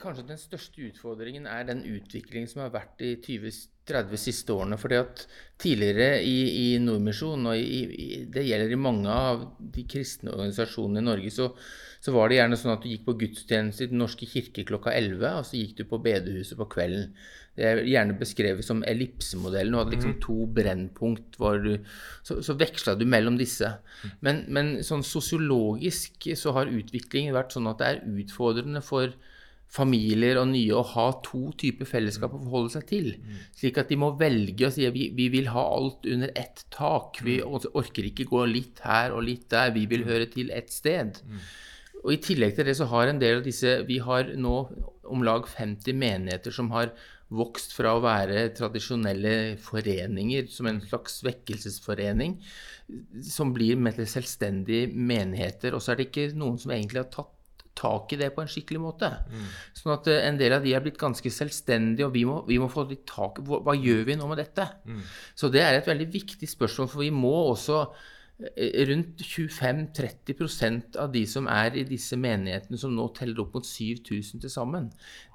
kanskje 0.00 0.26
den 0.28 0.40
største 0.40 0.86
utfordringen 0.88 1.46
er 1.50 1.66
den 1.68 1.82
utviklingen 1.84 2.48
som 2.48 2.62
har 2.64 2.72
vært 2.74 2.96
de 3.00 3.12
20-30 3.20 4.20
siste 4.20 4.54
årene. 4.54 4.78
fordi 4.80 4.98
at 5.00 5.26
tidligere 5.60 6.22
i, 6.22 6.38
i 6.74 6.78
Nordmisjon, 6.82 7.46
og 7.50 7.58
i, 7.58 7.82
i, 7.90 8.08
det 8.24 8.46
gjelder 8.46 8.72
i 8.72 8.80
mange 8.80 9.10
av 9.12 9.44
de 9.58 9.84
kristne 9.84 10.32
organisasjonene 10.32 11.02
i 11.02 11.08
Norge, 11.10 11.32
så, 11.34 11.50
så, 12.00 12.14
var 12.16 12.28
det 12.28 12.40
gjerne 12.40 12.60
sånn 12.60 12.74
at 12.76 12.84
du 12.84 12.88
gikk 12.92 13.04
på 13.08 13.18
gudstjeneste 13.24 13.86
i 13.86 13.92
Den 13.92 14.02
norske 14.02 14.28
kirke 14.30 14.64
klokka 14.68 14.94
11, 14.96 15.28
og 15.28 15.46
så 15.48 15.60
gikk 15.60 15.76
du 15.80 15.84
på 15.90 16.00
bedehuset 16.04 16.58
på 16.60 16.68
kvelden. 16.76 17.12
Det 17.58 17.66
er 17.66 17.82
gjerne 17.84 18.14
beskrevet 18.16 18.64
som 18.64 18.80
ellipsemodellen. 18.88 19.74
Du 19.74 19.80
hadde 19.82 19.96
liksom 19.96 20.14
mhm. 20.14 20.20
to 20.22 20.36
brennpunkt. 20.56 21.36
Du, 21.36 21.72
så, 22.24 22.38
så 22.46 22.54
veksla 22.56 22.94
du 22.96 23.04
mellom 23.04 23.36
disse. 23.36 23.74
Men, 24.24 24.46
men 24.48 24.78
sånn 24.86 25.04
sosiologisk 25.04 26.30
så 26.38 26.54
har 26.56 26.72
utviklingen 26.72 27.36
vært 27.36 27.52
sånn 27.52 27.68
at 27.68 27.82
det 27.82 27.90
er 27.90 28.22
utfordrende 28.22 28.80
for 28.86 29.12
familier 29.70 30.40
og 30.40 30.48
nye 30.50 30.74
å 30.74 30.82
ha 30.94 31.06
to 31.22 31.52
typer 31.60 31.86
fellesskap 31.86 32.34
å 32.34 32.42
forholde 32.42 32.74
seg 32.74 32.86
til. 32.88 33.12
Slik 33.56 33.78
at 33.78 33.92
de 33.92 33.98
må 34.02 34.10
velge 34.18 34.66
å 34.66 34.72
si 34.74 34.86
at 34.88 34.96
vi, 34.96 35.10
vi 35.14 35.28
vil 35.30 35.50
ha 35.54 35.62
alt 35.76 36.08
under 36.10 36.32
ett 36.38 36.64
tak. 36.74 37.22
Vi 37.26 37.38
orker 37.44 38.10
ikke 38.10 38.28
gå 38.30 38.44
litt 38.50 38.82
her 38.86 39.14
og 39.14 39.24
litt 39.28 39.46
der. 39.52 39.70
Vi 39.76 39.86
vil 39.90 40.06
høre 40.08 40.26
til 40.32 40.50
ett 40.54 40.74
sted. 40.74 41.22
Og 42.02 42.14
I 42.16 42.20
tillegg 42.24 42.56
til 42.56 42.66
det 42.66 42.76
så 42.80 42.88
har 42.90 43.10
en 43.10 43.20
del 43.20 43.40
av 43.40 43.46
disse 43.46 43.80
Vi 43.86 44.00
har 44.02 44.32
nå 44.40 44.56
om 45.10 45.24
lag 45.26 45.46
50 45.46 45.96
menigheter 46.00 46.54
som 46.54 46.70
har 46.74 46.94
vokst 47.30 47.76
fra 47.76 47.92
å 47.94 48.02
være 48.02 48.48
tradisjonelle 48.58 49.56
foreninger, 49.62 50.48
som 50.50 50.66
en 50.66 50.80
slags 50.82 51.20
vekkelsesforening, 51.22 52.40
som 53.22 53.52
blir 53.54 53.78
til 53.94 54.08
selvstendige 54.10 54.90
menigheter. 54.90 55.76
Og 55.76 55.84
så 55.84 55.92
er 55.92 56.00
det 56.00 56.08
ikke 56.10 56.32
noen 56.34 56.58
som 56.58 56.74
egentlig 56.74 57.04
har 57.04 57.12
tatt 57.14 57.36
tak 57.78 58.12
i 58.12 58.18
det 58.20 58.30
på 58.34 58.42
en 58.42 58.50
skikkelig 58.50 58.80
måte. 58.82 59.08
Mm. 59.30 59.48
Sånn 59.76 59.94
at 59.94 60.08
eh, 60.10 60.22
en 60.28 60.38
del 60.40 60.54
av 60.56 60.64
de 60.64 60.74
er 60.76 60.84
blitt 60.84 61.00
ganske 61.00 61.32
selvstendige, 61.32 62.08
og 62.08 62.14
vi 62.16 62.24
må, 62.28 62.40
vi 62.48 62.58
må 62.60 62.68
få 62.72 62.86
litt 62.90 63.06
tak 63.08 63.40
i 63.40 63.44
hva, 63.46 63.62
hva, 63.66 63.76
gjør 63.78 64.06
vi 64.08 64.16
nå 64.20 64.30
med 64.30 64.42
dette? 64.42 64.66
Mm. 64.84 65.02
Så 65.38 65.52
det 65.52 65.62
er 65.64 65.78
et 65.78 65.90
veldig 65.90 66.08
viktig 66.12 66.50
spørsmål, 66.50 66.90
for 66.92 67.04
vi 67.04 67.12
må 67.14 67.34
også 67.52 67.84
rundt 68.88 69.20
25-30% 69.20 70.96
av 71.00 71.10
de 71.12 71.22
som 71.28 71.48
er 71.50 71.76
i 71.76 71.84
disse 71.88 72.16
menighetene, 72.16 72.78
som 72.80 72.94
nå 72.96 73.06
teller 73.16 73.42
opp 73.42 73.56
mot 73.58 73.66
7000 73.66 74.40
til 74.40 74.52
sammen, 74.52 74.88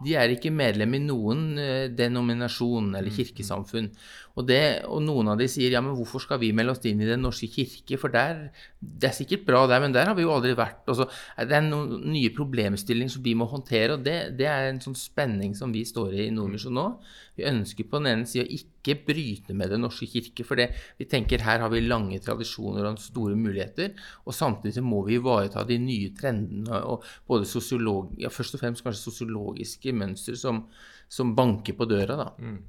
de 0.05 0.15
er 0.17 0.33
ikke 0.33 0.53
medlem 0.53 0.97
i 0.97 1.03
noen 1.05 1.43
eh, 1.61 1.87
denominasjon 1.93 2.95
eller 2.95 3.11
mm, 3.11 3.17
kirkesamfunn. 3.19 3.91
Og, 4.35 4.43
det, 4.49 4.61
og, 4.89 5.03
noen 5.05 5.29
av 5.31 5.39
de 5.39 5.47
sier 5.51 5.71
ja, 5.71 5.83
men 5.85 5.95
hvorfor 5.95 6.23
skal 6.25 6.41
vi 6.41 6.51
melde 6.55 6.73
oss 6.73 6.83
inn 6.89 7.03
i 7.03 7.07
Den 7.07 7.23
norske 7.23 7.47
kirke? 7.51 7.99
For 8.01 8.11
der, 8.11 8.47
det 8.81 9.11
er 9.11 9.15
sikkert 9.15 9.45
bra 9.47 9.63
der, 9.69 9.83
men 9.83 9.95
der 9.95 10.09
har 10.09 10.17
vi 10.17 10.25
jo 10.25 10.33
aldri 10.33 10.55
vært. 10.57 10.81
Altså, 10.91 11.07
det 11.39 11.55
er 11.55 11.63
noen 11.67 12.01
nye 12.09 12.33
problemstillinger 12.35 13.15
som 13.15 13.25
vi 13.25 13.35
må 13.37 13.47
håndtere, 13.51 13.95
og 13.95 14.03
det, 14.07 14.17
det 14.39 14.49
er 14.51 14.71
en 14.71 14.81
sånn 14.83 14.97
spenning 14.97 15.55
som 15.55 15.71
vi 15.75 15.85
står 15.87 16.17
i 16.17 16.25
i 16.25 16.33
Nordmisjon 16.33 16.75
nå. 16.75 16.89
Vi 17.35 17.45
ønsker 17.47 17.87
på 17.89 17.99
den 17.99 18.11
ene 18.11 18.29
sida 18.29 18.45
å 18.45 18.57
ikke 18.57 18.95
bryte 19.07 19.55
med 19.57 19.71
Den 19.73 19.83
norske 19.83 20.07
kirke, 20.09 20.45
for 20.47 20.59
det, 20.59 20.69
vi 20.99 21.07
tenker 21.09 21.43
her 21.43 21.63
har 21.63 21.71
vi 21.73 21.83
lange 21.83 22.19
tradisjoner 22.23 22.87
og 22.87 23.01
store 23.01 23.35
muligheter. 23.39 23.93
Og 24.25 24.35
samtidig 24.35 24.83
må 24.85 25.01
vi 25.07 25.17
ivareta 25.19 25.65
de 25.67 25.79
nye 25.81 26.13
trendene 26.17 26.81
og 26.85 27.05
både 27.27 27.49
sosiolog, 27.49 28.13
ja, 28.21 28.31
først 28.31 28.57
og 28.57 28.63
fremst 28.63 28.85
kanskje 28.85 29.09
sosiologiske 29.09 29.93
mønstre 29.95 30.37
som, 30.39 30.65
som 31.09 31.35
banker 31.35 31.77
på 31.77 31.89
døra. 31.89 32.19
da. 32.21 32.29
Mm. 32.39 32.61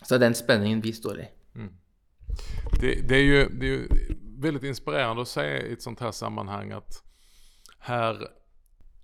Så 0.00 0.14
det 0.14 0.20
er 0.20 0.26
den 0.28 0.38
spenningen 0.38 0.82
vi 0.84 0.92
står 0.96 1.20
i. 1.20 1.28
Mm. 1.54 1.70
Det, 2.80 2.94
det, 3.08 3.16
är 3.16 3.22
ju, 3.22 3.48
det 3.48 3.66
är 3.66 3.70
ju 3.70 3.88
väldigt 4.38 4.64
inspirerande 4.64 5.22
att 5.22 5.28
se 5.28 5.42
i 5.42 5.72
ett 5.72 5.82
sånt 5.82 6.00
här 6.00 6.12
sammanhang 6.12 6.72
att 6.72 7.02
här 7.78 8.28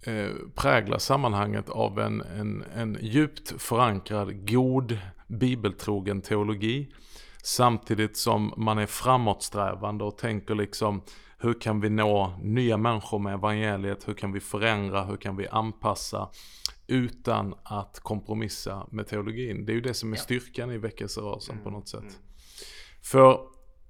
Eh, 0.02 0.30
präglas 0.54 1.04
sammanhanget 1.04 1.68
av 1.68 2.00
en, 2.00 2.20
en, 2.20 2.64
en 2.74 2.98
djupt 3.00 3.62
förankrad, 3.62 4.48
god, 4.48 4.98
bibeltrogen 5.26 6.20
teologi. 6.20 6.92
Samtidigt 7.42 8.16
som 8.16 8.54
man 8.56 8.78
är 8.78 8.86
framåtsträvande 8.86 10.04
och 10.04 10.18
tänker 10.18 10.54
liksom 10.54 11.02
hur 11.38 11.60
kan 11.60 11.80
vi 11.80 11.90
nå 11.90 12.38
nya 12.42 12.76
människor 12.76 13.18
med 13.18 13.34
evangeliet? 13.34 14.08
Hur 14.08 14.14
kan 14.14 14.32
vi 14.32 14.40
förändra? 14.40 15.04
Hur 15.04 15.16
kan 15.16 15.36
vi 15.36 15.48
anpassa? 15.48 16.30
Utan 16.86 17.54
att 17.62 18.00
kompromissa 18.00 18.86
med 18.90 19.06
teologin. 19.06 19.66
Det 19.66 19.72
är 19.72 19.74
ju 19.74 19.80
det 19.80 19.94
som 19.94 20.12
är 20.12 20.16
styrkan 20.16 20.70
i 20.70 20.78
väckelserörelsen 20.78 21.52
mm. 21.52 21.64
på 21.64 21.70
något 21.70 21.88
sätt. 21.88 22.00
Mm. 22.00 22.14
För 23.02 23.40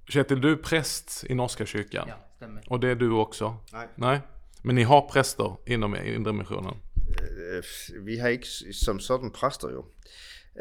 Kjetil, 0.07 0.41
du 0.41 0.51
är 0.51 0.55
präst 0.55 1.25
i 1.29 1.35
Norska 1.35 1.65
kyrkan. 1.65 2.05
Ja, 2.07 2.15
stämmer. 2.35 2.63
Och 2.69 2.79
det 2.79 2.89
är 2.89 2.95
du 2.95 3.11
också? 3.11 3.55
Nej. 3.73 3.87
Nej? 3.95 4.21
Men 4.67 4.75
ni 4.75 4.81
har 4.81 5.05
præster 5.09 5.61
inom 5.67 5.95
Indremissionen? 6.05 6.73
Øh, 7.37 7.63
vi 8.05 8.15
har 8.15 8.27
ikke 8.27 8.47
som 8.71 8.99
sådan 8.99 9.31
præster 9.31 9.69
jo. 9.69 9.85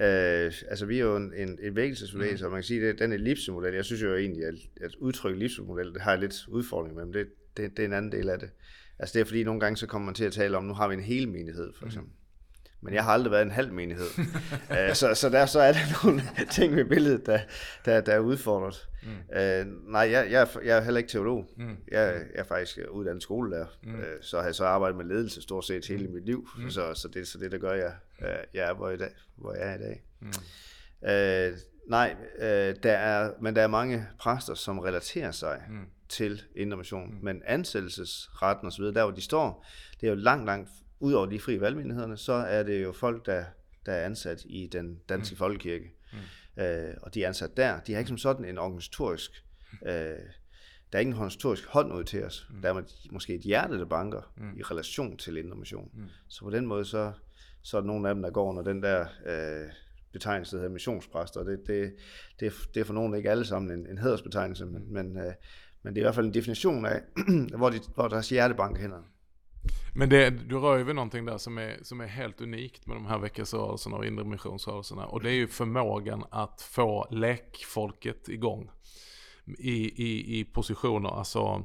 Øh, 0.05 0.53
altså 0.69 0.87
vi 0.87 0.99
er 0.99 1.05
jo 1.05 1.16
en, 1.16 1.33
en, 1.37 1.59
en 1.62 1.77
vækkelsesbevægelse, 1.77 2.45
mm. 2.45 2.47
og 2.47 2.51
man 2.51 2.59
kan 2.59 2.64
sige, 2.64 2.88
at 2.88 2.99
den 2.99 3.12
ellipsemodel, 3.12 3.75
jeg 3.75 3.85
synes 3.85 4.03
jo 4.03 4.16
egentlig, 4.16 4.45
at, 4.45 4.55
at 4.81 4.95
udtrykke 4.95 5.37
ellipsemodel, 5.37 5.95
det 5.95 6.03
har 6.03 6.11
jeg 6.11 6.21
lidt 6.21 6.49
udfordring 6.49 6.95
med, 6.95 7.05
men 7.05 7.14
det, 7.14 7.27
det, 7.57 7.71
det 7.77 7.83
er 7.83 7.87
en 7.87 7.92
anden 7.92 8.12
del 8.12 8.29
af 8.29 8.38
det. 8.38 8.51
Altså 8.99 9.12
det 9.12 9.21
er 9.21 9.25
fordi, 9.25 9.45
nogle 9.45 9.61
gange 9.61 9.77
så 9.77 9.87
kommer 9.87 10.07
man 10.07 10.14
til 10.14 10.25
at 10.25 10.33
tale 10.33 10.57
om, 10.57 10.64
nu 10.64 10.75
har 10.75 10.88
vi 10.88 10.95
en 10.95 11.01
hel 11.01 11.29
menighed, 11.29 11.73
for 11.79 11.85
mm. 11.85 11.88
eksempel. 11.88 12.12
Mm. 12.12 12.26
Men 12.81 12.95
jeg 12.95 13.05
har 13.05 13.12
aldrig 13.12 13.31
været 13.31 13.43
en 13.43 13.51
halv 13.51 13.73
menighed. 13.73 14.07
uh, 14.71 14.95
så, 15.01 15.15
så 15.15 15.29
der 15.29 15.47
så 15.47 15.61
er 15.61 15.73
der 15.73 15.79
nogle 16.05 16.23
ting 16.51 16.77
ved 16.77 16.85
billedet, 16.85 17.27
der, 17.27 17.39
der, 17.85 18.01
der 18.01 18.12
er 18.12 18.19
udfordret. 18.19 18.89
Mm. 19.03 19.09
Uh, 19.09 19.93
nej, 19.93 20.11
jeg, 20.11 20.31
jeg, 20.31 20.43
er, 20.43 20.61
jeg 20.65 20.79
er 20.79 20.81
heller 20.81 20.99
ikke 20.99 21.11
teolog. 21.11 21.51
Mm. 21.57 21.69
Jeg, 21.69 22.15
jeg 22.15 22.25
er 22.35 22.45
faktisk 22.45 22.79
uddannet 22.91 23.23
skolelærer. 23.23 23.67
Mm. 23.83 23.95
Uh, 23.95 24.01
så 24.21 24.39
har 24.39 24.45
jeg 24.45 24.55
så 24.55 24.65
arbejdet 24.65 24.97
med 24.97 25.05
ledelse 25.05 25.43
stort 25.43 25.65
set 25.65 25.87
hele 25.87 26.07
mm. 26.07 26.15
mit 26.15 26.27
liv. 26.27 26.49
Mm. 26.59 26.71
Så, 26.71 26.95
så, 26.95 27.09
det, 27.09 27.29
så 27.29 27.39
det, 27.39 27.53
der 27.53 27.59
gør 27.59 27.73
jeg, 27.73 27.93
jeg 28.55 28.69
er, 28.69 28.75
hvor, 28.75 28.91
i 28.91 28.97
dag, 28.97 29.11
hvor 29.37 29.55
jeg 29.55 29.69
er 29.69 29.75
i 29.75 29.79
dag. 29.79 30.03
Mm. 30.21 30.29
Uh, 31.03 31.59
nej, 31.91 32.17
der 32.83 32.93
er, 32.93 33.33
men 33.41 33.57
der 33.57 33.62
er 33.62 33.67
mange 33.67 34.07
præster, 34.19 34.55
som 34.55 34.79
relaterer 34.79 35.31
sig 35.31 35.62
mm. 35.71 35.87
til 36.09 36.43
intermission. 36.57 37.11
Mm. 37.11 37.25
Men 37.25 37.43
ansættelsesretten 37.47 38.69
osv., 38.69 38.85
der 38.85 39.03
hvor 39.03 39.11
de 39.11 39.21
står, 39.21 39.67
det 40.01 40.07
er 40.07 40.11
jo 40.11 40.17
langt, 40.17 40.47
langt 40.47 40.69
udover 41.01 41.27
de 41.27 41.41
frie 41.41 41.61
valgmyndighederne, 41.61 42.17
så 42.17 42.33
er 42.33 42.63
det 42.63 42.83
jo 42.83 42.93
folk, 42.93 43.27
der, 43.27 43.45
der 43.87 43.93
er 43.93 44.05
ansat 44.05 44.43
i 44.45 44.67
den 44.67 45.01
danske 45.09 45.35
mm. 45.35 45.39
folkekirke. 45.39 45.95
Mm. 46.13 46.63
Øh, 46.63 46.95
og 47.03 47.15
de 47.15 47.25
er 47.25 47.29
ansat 47.29 47.57
der. 47.57 47.81
De 47.81 47.93
har 47.93 47.99
ikke 47.99 48.09
som 48.09 48.19
sådan 48.19 48.45
en 48.45 48.59
organisatorisk... 48.59 49.45
Øh, 49.87 50.19
der 50.93 50.99
er 50.99 50.99
ikke 50.99 51.11
en 51.11 51.17
organisatorisk 51.17 51.67
hånd 51.67 51.93
ud 51.93 52.05
til 52.05 52.25
os. 52.25 52.49
Mm. 52.51 52.63
Der 52.63 52.75
er 52.75 52.83
måske 53.11 53.35
et 53.35 53.41
hjerte, 53.41 53.79
der 53.79 53.85
banker 53.85 54.33
mm. 54.37 54.59
i 54.59 54.63
relation 54.63 55.17
til 55.17 55.37
information. 55.37 55.91
Mm. 55.95 56.09
Så 56.29 56.45
på 56.45 56.51
den 56.51 56.67
måde, 56.67 56.85
så, 56.85 57.13
så 57.63 57.77
er 57.77 57.81
der 57.81 57.87
nogle 57.87 58.09
af 58.09 58.15
dem, 58.15 58.23
der 58.23 58.31
går 58.31 58.51
under 58.51 58.63
den 58.63 58.83
der 58.83 59.07
øh, 59.27 59.71
betegnelse, 60.13 60.57
der 60.57 60.61
hedder 60.61 60.73
missionspræster. 60.73 61.43
Det, 61.43 61.67
det, 61.67 61.95
det, 62.41 62.53
det 62.75 62.81
er 62.81 62.85
for 62.85 62.95
nogen 62.95 63.15
ikke 63.15 63.31
alle 63.31 63.45
sammen 63.45 63.79
en, 63.79 63.87
en 63.87 63.99
hædersbetegnelse, 63.99 64.67
men, 64.67 64.93
men, 64.93 65.19
øh, 65.19 65.33
men 65.83 65.95
det 65.95 66.01
er 66.01 66.03
i 66.03 66.07
hvert 66.07 66.15
fald 66.15 66.27
en 66.27 66.35
definition 66.35 66.87
af, 66.87 67.03
hvor, 67.59 67.71
de, 67.71 67.81
hvor 67.95 68.09
deres 68.09 68.29
hjerte 68.29 68.55
banker 68.55 68.81
hænder. 68.81 69.03
Men 69.94 70.09
det, 70.09 70.31
du 70.31 70.59
rör 70.59 70.79
ju 70.79 70.85
vid 70.85 70.94
någonting 70.94 71.24
där 71.24 71.38
som 71.38 71.59
är, 71.59 71.79
som 71.83 72.00
är 72.00 72.07
helt 72.07 72.40
unikt 72.40 72.87
med 72.87 72.96
de 72.96 73.07
här 73.07 73.18
väckelserörelserna 73.18 73.96
och 73.96 74.07
inre 74.07 74.24
missionsrörelserna. 74.24 75.07
Och 75.07 75.22
det 75.22 75.31
är 75.31 75.35
ju 75.35 75.48
förmågan 75.48 76.24
att 76.31 76.62
få 76.62 77.07
läkfolket 77.11 78.29
igång. 78.29 78.70
I, 79.59 80.05
i, 80.05 80.40
i 80.40 80.44
positioner, 80.44 81.09
alltså 81.09 81.64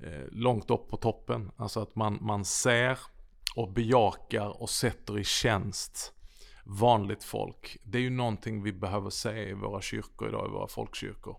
eh, 0.00 0.24
långt 0.30 0.70
upp 0.70 0.88
på 0.88 0.96
toppen. 0.96 1.50
Alltså 1.56 1.80
att 1.80 1.96
man, 1.96 2.18
man 2.20 2.44
ser 2.44 2.98
och 3.56 3.72
bejakar 3.72 4.62
och 4.62 4.70
sätter 4.70 5.18
i 5.18 5.24
tjänst 5.24 6.12
vanligt 6.64 7.24
folk. 7.24 7.76
Det 7.82 7.98
är 7.98 8.02
ju 8.02 8.10
någonting 8.10 8.62
vi 8.62 8.72
behöver 8.72 9.10
se 9.10 9.48
i 9.48 9.52
våra 9.52 9.80
kyrkor 9.80 10.28
idag, 10.28 10.46
i 10.46 10.50
våra 10.50 10.68
folkkyrkor. 10.68 11.36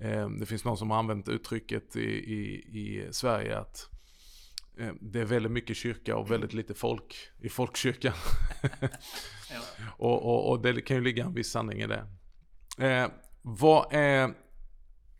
Eh, 0.00 0.28
det 0.28 0.46
finns 0.46 0.64
någon 0.64 0.76
som 0.76 0.90
har 0.90 0.98
använt 0.98 1.28
uttrycket 1.28 1.96
i, 1.96 2.10
i, 2.10 2.42
i 2.80 3.08
Sverige 3.12 3.58
att 3.58 3.91
det 5.00 5.20
är 5.20 5.24
väldigt 5.24 5.52
mycket 5.52 5.76
kyrka 5.76 6.16
och 6.16 6.30
väldigt 6.30 6.52
lite 6.52 6.74
folk 6.74 7.16
i 7.38 7.48
folkkyrkan. 7.48 8.12
ja. 9.50 9.60
och, 9.96 10.24
och, 10.24 10.50
och, 10.50 10.62
det 10.62 10.80
kan 10.80 10.96
ju 10.96 11.02
ligga 11.02 11.24
en 11.24 11.34
viss 11.34 11.50
sanning 11.50 11.80
i 11.80 11.86
det. 11.86 12.06
Eh, 12.78 13.08
vad 13.42 13.94
är 13.94 14.34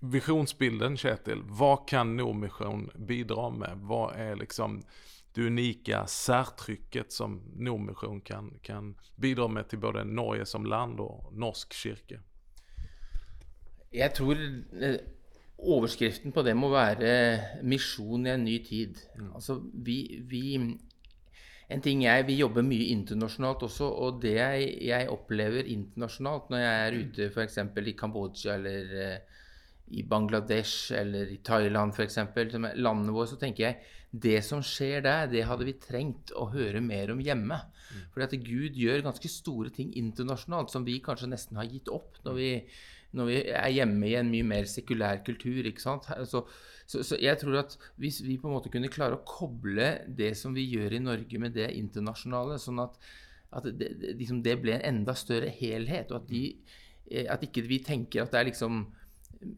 visionsbilden 0.00 0.96
Kjetil? 0.96 1.42
Vad 1.44 1.88
kan 1.88 2.16
Nordmission 2.16 2.90
bidra 2.94 3.50
med? 3.50 3.78
Vad 3.78 4.16
är 4.16 4.36
liksom 4.36 4.82
det 5.34 5.46
unika 5.46 6.06
särtrycket 6.06 7.12
som 7.12 7.52
Nordmission 7.56 8.20
kan, 8.20 8.58
kan 8.62 8.98
bidra 9.16 9.48
med 9.48 9.68
till 9.68 9.78
både 9.78 10.04
Norge 10.04 10.46
som 10.46 10.66
land 10.66 11.00
och 11.00 11.34
norsk 11.34 11.72
kyrka? 11.72 12.20
Jag 13.90 14.14
tror 14.14 14.36
eh, 14.82 14.94
Overskriften 15.62 16.35
på 16.35 16.42
det 16.42 16.57
må 16.59 16.72
være 16.72 17.61
'misjon 17.62 18.27
i 18.27 18.33
en 18.33 18.44
ny 18.44 18.57
tid'. 18.66 18.98
Mm. 19.18 19.35
Altså, 19.35 19.61
vi, 19.75 20.22
vi, 20.27 20.79
En 21.70 21.81
ting 21.81 22.03
jeg, 22.03 22.27
Vi 22.27 22.35
jobber 22.37 22.62
mye 22.62 22.90
internasjonalt 22.92 23.62
også, 23.62 23.85
og 23.85 24.22
det 24.22 24.35
jeg, 24.35 24.79
jeg 24.83 25.09
opplever 25.09 25.64
internasjonalt 25.64 26.51
når 26.51 26.59
jeg 26.59 26.87
er 26.87 26.98
ute 26.98 27.29
f.eks. 27.31 27.59
i 27.87 27.92
Kambodsja 27.96 28.55
eller 28.55 29.14
uh, 29.14 29.16
i 29.92 30.03
Bangladesh 30.03 30.92
eller 30.92 31.33
i 31.33 31.38
Thailand 31.44 31.92
f.eks., 31.94 32.18
landene 32.77 33.12
våre, 33.12 33.29
så 33.29 33.38
tenker 33.40 33.64
jeg 33.64 33.79
det 34.12 34.42
som 34.44 34.61
skjer 34.64 35.01
der, 35.05 35.29
det 35.33 35.46
hadde 35.48 35.64
vi 35.64 35.79
trengt 35.81 36.35
å 36.37 36.51
høre 36.53 36.83
mer 36.85 37.14
om 37.14 37.20
hjemme. 37.25 37.57
Mm. 37.57 38.03
Fordi 38.12 38.27
at 38.27 38.44
Gud 38.44 38.77
gjør 38.77 39.07
ganske 39.07 39.31
store 39.33 39.72
ting 39.72 39.94
internasjonalt 39.96 40.72
som 40.72 40.85
vi 40.85 40.98
kanskje 41.05 41.31
nesten 41.33 41.61
har 41.61 41.70
gitt 41.70 41.88
opp 41.92 42.20
når 42.27 42.37
vi, 42.37 42.51
når 43.16 43.29
vi 43.29 43.38
er 43.53 43.72
hjemme 43.77 44.09
i 44.09 44.14
en 44.18 44.31
mye 44.33 44.46
mer 44.48 44.68
sekulær 44.70 45.22
kultur. 45.27 45.66
ikke 45.68 45.85
sant? 45.85 46.09
Så, 46.29 46.44
så, 46.87 47.03
så, 47.05 47.18
jeg 47.20 47.40
tror 47.40 47.61
at 47.62 47.77
hvis 48.01 48.22
vi 48.25 48.38
på 48.40 48.48
en 48.48 48.57
måte 48.57 48.72
kunne 48.72 48.92
klare 48.92 49.18
å 49.18 49.27
koble 49.29 49.90
det 50.09 50.33
som 50.38 50.57
vi 50.57 50.64
gjør 50.70 50.96
i 50.96 51.03
Norge, 51.05 51.42
med 51.42 51.57
det 51.59 51.70
internasjonale, 51.79 52.59
sånn 52.62 52.81
at, 52.85 52.96
at 53.53 53.68
det, 53.79 53.92
liksom 54.20 54.40
det 54.44 54.57
ble 54.62 54.79
en 54.79 54.88
enda 54.94 55.16
større 55.18 55.53
helhet, 55.53 56.12
og 56.12 56.22
at, 56.22 56.33
de, 56.33 56.44
eh, 57.11 57.29
at 57.29 57.44
ikke 57.44 57.66
vi 57.68 57.83
tenker 57.85 58.25
at 58.25 58.35
det 58.35 58.42
er 58.42 58.53
liksom 58.53 58.85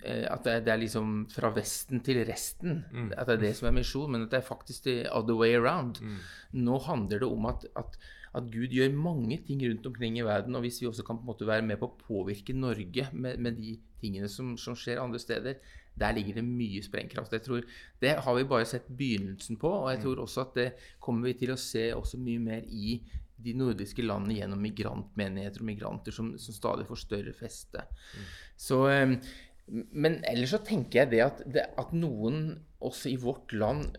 Eh, 0.04 0.24
at 0.30 0.44
det, 0.44 0.70
er 0.72 0.80
liksom 0.80 1.24
fra 1.32 1.50
Vesten 1.54 2.00
til 2.04 2.22
resten. 2.28 2.82
Mm. 2.92 3.10
At 3.16 3.28
det 3.28 3.36
er 3.36 3.42
det 3.42 3.52
som 3.58 3.68
er 3.68 3.76
misjon, 3.76 4.10
men 4.12 4.24
at 4.24 4.32
det 4.32 4.40
er 4.40 4.46
faktisk 4.46 4.86
the 4.88 4.96
other 5.12 5.36
way 5.36 5.56
around. 5.56 6.00
Mm. 6.00 6.18
Nå 6.64 6.78
handler 6.86 7.24
det 7.24 7.28
om 7.28 7.48
at, 7.50 7.66
at, 7.76 7.98
at, 8.34 8.50
Gud 8.50 8.74
gjør 8.74 8.92
mange 8.96 9.38
ting 9.46 9.62
rundt 9.64 9.86
omkring 9.86 10.18
i 10.18 10.26
verden. 10.26 10.56
Og 10.58 10.64
hvis 10.66 10.80
vi 10.82 10.88
også 10.90 11.06
kan 11.06 11.18
på 11.20 11.26
en 11.26 11.30
måte 11.32 11.48
være 11.48 11.64
med 11.66 11.80
på 11.80 11.88
å 11.90 11.96
påvirke 12.08 12.56
Norge 12.56 13.08
med, 13.12 13.38
med 13.38 13.58
de 13.60 13.76
tingene 14.02 14.28
som, 14.28 14.54
som, 14.60 14.76
skjer 14.78 15.02
andre 15.02 15.20
steder, 15.22 15.60
der 15.94 16.16
ligger 16.16 16.40
det 16.40 16.46
mye 16.46 16.82
sprengkraft. 16.82 17.32
Jeg 17.32 17.46
tror, 17.46 17.66
Det 18.00 18.16
har 18.26 18.34
vi 18.34 18.48
bare 18.50 18.66
sett 18.66 18.88
begynnelsen 18.90 19.60
på, 19.62 19.70
og 19.70 19.90
jeg 19.92 20.02
mm. 20.02 20.04
tror 20.06 20.24
også 20.24 20.46
at 20.48 20.54
det 20.58 20.68
kommer 21.00 21.30
vi 21.30 21.38
til 21.44 21.54
å 21.54 21.60
se 21.60 21.88
også 21.94 22.18
mye 22.18 22.42
mer 22.42 22.66
i 22.66 22.98
de 23.44 23.52
nordiske 23.58 24.02
landene 24.02 24.38
gjennom 24.38 24.62
migrantmenigheter 24.62 25.62
og 25.62 25.68
migranter 25.68 26.14
som, 26.14 26.32
som 26.40 26.54
stadig 26.54 26.86
får 26.88 27.02
større 27.02 27.34
feste. 27.36 27.82
Mm. 28.14 28.30
Så 28.66 28.78
um, 28.90 29.18
men 29.66 30.18
ellers 30.28 30.52
så 30.52 30.60
tenker 30.64 31.02
jeg 31.02 31.12
det 31.14 31.20
at, 31.24 31.42
det 31.48 31.64
at, 31.80 31.92
noen 31.96 32.50
også 32.84 33.14
i 33.14 33.20
vårt 33.20 33.54
land 33.56 33.96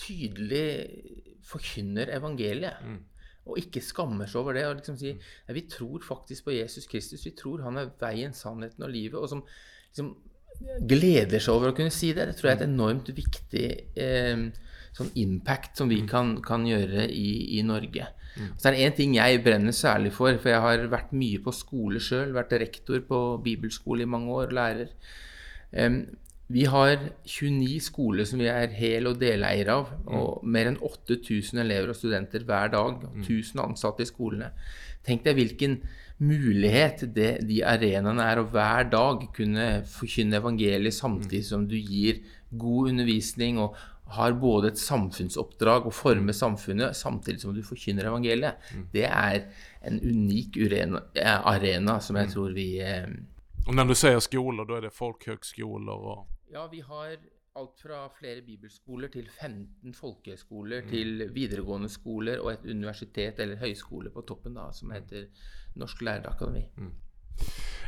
tydelig 0.00 0.68
forkynner 1.46 2.12
evangeliet. 2.14 2.78
Mm. 2.86 3.00
Og 3.48 3.58
ikke 3.60 3.82
skammer 3.82 4.28
seg 4.28 4.42
over 4.42 4.56
det. 4.56 4.66
og 4.68 4.76
liksom 4.78 4.98
si, 5.00 5.14
ja, 5.16 5.54
Vi 5.56 5.66
tror 5.70 6.02
faktisk 6.04 6.44
på 6.44 6.56
Jesus 6.56 6.86
Kristus. 6.86 7.24
Vi 7.26 7.36
tror 7.36 7.62
han 7.64 7.78
er 7.80 7.92
veien, 8.00 8.34
sannheten 8.36 8.84
og 8.84 8.92
livet. 8.92 9.18
Og 9.18 9.28
som 9.28 9.44
liksom, 9.88 10.14
gleder 10.88 11.40
seg 11.40 11.54
over 11.54 11.72
å 11.72 11.76
kunne 11.76 11.94
si 11.94 12.12
det. 12.16 12.28
Det 12.28 12.38
tror 12.38 12.50
jeg 12.50 12.58
er 12.58 12.62
et 12.62 12.68
enormt 12.68 13.10
viktig 13.16 13.66
eh, 13.96 14.46
sånn 14.96 15.12
impact 15.22 15.80
som 15.80 15.90
vi 15.90 16.02
mm. 16.04 16.08
kan, 16.10 16.32
kan 16.44 16.66
gjøre 16.68 17.08
i, 17.08 17.58
i 17.58 17.64
Norge. 17.66 18.10
Mm. 18.36 18.50
Så 18.56 18.68
er 18.68 18.76
det 18.76 18.86
én 18.86 18.96
ting 18.96 19.14
jeg 19.16 19.42
brenner 19.44 19.74
særlig 19.74 20.12
for, 20.14 20.36
for 20.42 20.52
jeg 20.52 20.64
har 20.64 20.86
vært 20.92 21.14
mye 21.16 21.40
på 21.42 21.54
skole 21.54 22.02
sjøl. 22.02 22.34
Vært 22.36 22.56
rektor 22.60 23.02
på 23.06 23.20
bibelskole 23.44 24.04
i 24.04 24.10
mange 24.10 24.36
år, 24.36 24.54
lærer. 24.56 24.92
Um, 25.70 26.02
vi 26.50 26.64
har 26.66 26.96
29 27.30 27.78
skoler 27.84 28.26
som 28.26 28.40
vi 28.42 28.48
er 28.50 28.72
hel- 28.74 29.06
og 29.06 29.20
deleiere 29.20 29.76
av. 29.78 29.90
Mm. 30.02 30.14
Og 30.18 30.46
mer 30.50 30.70
enn 30.72 30.80
8000 30.82 31.62
elever 31.62 31.92
og 31.92 31.98
studenter 31.98 32.42
hver 32.46 32.72
dag. 32.72 33.04
Og 33.06 33.20
1000 33.22 33.60
mm. 33.60 33.64
ansatte 33.68 34.02
i 34.02 34.08
skolene. 34.08 34.50
Tenk 35.06 35.22
deg 35.24 35.38
hvilken 35.38 35.78
mulighet 36.20 37.06
det, 37.14 37.30
de 37.48 37.62
arenaene 37.64 38.26
er 38.26 38.40
å 38.40 38.48
hver 38.50 38.90
dag 38.92 39.22
kunne 39.36 39.68
forkynne 39.88 40.36
evangeliet 40.42 40.92
samtidig 40.92 41.46
som 41.48 41.64
du 41.70 41.78
gir 41.78 42.20
god 42.50 42.90
undervisning 42.90 43.60
og 43.62 43.78
har 44.10 44.34
både 44.42 44.72
et 44.72 44.82
samfunnsoppdrag 44.82 45.86
å 45.86 45.94
forme 45.94 46.34
samfunnet 46.34 46.98
samtidig 46.98 47.44
som 47.44 47.54
du 47.54 47.62
forkynner 47.62 48.10
evangeliet. 48.10 48.58
Mm. 48.74 48.88
Det 48.92 49.06
er 49.06 49.46
en 49.86 50.00
unik 50.02 50.58
urena, 50.58 51.04
arena 51.46 52.00
som 52.02 52.18
jeg 52.18 52.26
mm. 52.26 52.34
tror 52.34 52.58
vi 52.58 52.68
eh, 52.82 53.06
Og 53.68 53.74
Når 53.76 53.86
du 53.86 53.94
sier 53.94 54.18
skoler, 54.24 54.66
da 54.66 54.80
er 54.80 54.88
det 54.88 54.96
folkehøgskoler 54.96 56.06
og 56.10 56.26
Ja, 56.52 56.66
vi 56.66 56.80
har 56.80 57.16
alt 57.54 57.80
fra 57.82 58.08
flere 58.18 58.42
bibelskoler 58.42 59.08
til 59.08 59.28
15 59.40 59.94
folkehøyskoler 59.94 60.82
mm. 60.82 60.88
til 60.90 61.28
videregående 61.34 61.88
skoler 61.88 62.40
og 62.42 62.52
et 62.52 62.64
universitet 62.64 63.38
eller 63.38 63.60
høyskole 63.60 64.10
på 64.10 64.24
toppen 64.26 64.56
da, 64.58 64.70
som 64.74 64.90
heter 64.90 65.28
Norsk 65.78 66.02
lærerakademi. 66.02 66.64
Mm. 66.76 66.90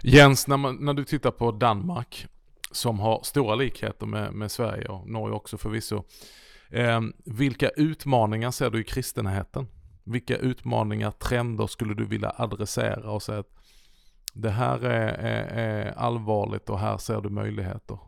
Jens, 0.05 0.47
når, 0.49 0.57
man, 0.57 0.79
når 0.81 0.93
du 0.93 1.05
tittar 1.05 1.31
på 1.31 1.51
Danmark 1.51 2.27
som 2.73 3.01
har 3.01 3.21
stora 3.23 3.55
likheter 3.55 4.07
med, 4.07 4.33
med 4.33 4.51
Sverige 4.51 4.89
och 4.89 5.09
Norge 5.09 5.35
också 5.35 5.59
förvisso. 5.59 6.05
Eh, 6.71 7.01
vilka 7.25 7.69
utmaningar 7.69 8.51
ser 8.51 8.71
du 8.71 8.81
i 8.81 8.85
kristenheten? 8.85 9.67
Vilka 10.05 10.37
utmaningar, 10.37 11.11
trender 11.11 11.67
skulle 11.67 11.95
du 11.95 12.05
vilja 12.05 12.33
adressera 12.37 13.11
och 13.11 13.23
säga 13.23 13.39
att 13.39 13.51
det 14.33 14.51
här 14.51 14.81
är, 14.81 15.09
är, 15.09 15.45
är 15.45 15.93
allvarligt 15.93 16.71
och 16.71 16.79
här 16.79 16.99
ser 16.99 17.21
du 17.21 17.29
möjligheter? 17.29 17.99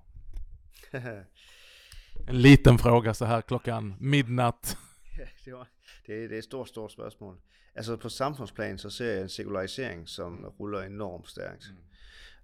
En 2.28 2.37
liten 2.42 2.78
fråga 2.78 3.14
så 3.14 3.24
här 3.24 3.40
klockan 3.40 3.94
midnatt. 4.00 4.76
det, 5.44 5.52
var, 5.52 5.68
det, 6.07 6.28
det 6.28 6.35
er 6.35 6.38
et 6.38 6.44
stort, 6.44 6.68
stort 6.68 6.92
spørgsmål. 6.92 7.37
Altså 7.74 7.96
på 7.96 8.09
samfundsplan 8.09 8.78
så 8.78 8.90
ser 8.90 9.12
jeg 9.12 9.22
en 9.22 9.28
sekularisering, 9.28 10.09
som 10.09 10.44
ruller 10.61 10.83
enormt 10.83 11.28
stærkt. 11.28 11.64
Mm 11.70 11.85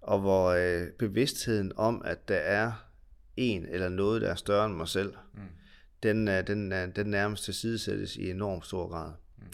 og 0.01 0.21
hvor 0.21 0.49
øh, 0.49 0.89
bevidstheden 0.99 1.73
om, 1.77 2.03
at 2.05 2.29
der 2.29 2.37
er 2.37 2.73
en 3.37 3.67
eller 3.67 3.89
noget, 3.89 4.23
der 4.23 4.31
er 4.31 4.35
større 4.35 4.67
end 4.67 4.75
mig 4.75 4.89
selv, 4.89 5.15
mm. 5.35 5.41
den, 6.03 6.29
øh, 6.29 6.47
den, 6.47 6.73
øh, 6.73 6.97
den 6.97 7.07
nærmest 7.07 7.45
tilsidesættes 7.45 8.17
i 8.17 8.31
enormt 8.31 8.67
stor 8.67 8.89
grad. 8.89 9.13
Mm. 9.39 9.45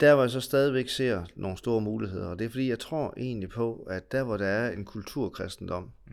Der 0.00 0.14
hvor 0.14 0.22
jeg 0.22 0.30
så 0.30 0.40
stadigvæk 0.40 0.88
ser 0.88 1.24
nogle 1.36 1.58
store 1.58 1.80
muligheder, 1.80 2.26
og 2.26 2.38
det 2.38 2.44
er 2.44 2.48
fordi, 2.48 2.68
jeg 2.68 2.78
tror 2.78 3.14
egentlig 3.16 3.48
på, 3.48 3.86
at 3.90 4.12
der 4.12 4.22
hvor 4.22 4.36
der 4.36 4.46
er 4.46 4.72
en 4.72 4.84
kulturkristendom, 4.84 5.92
mm. 6.06 6.12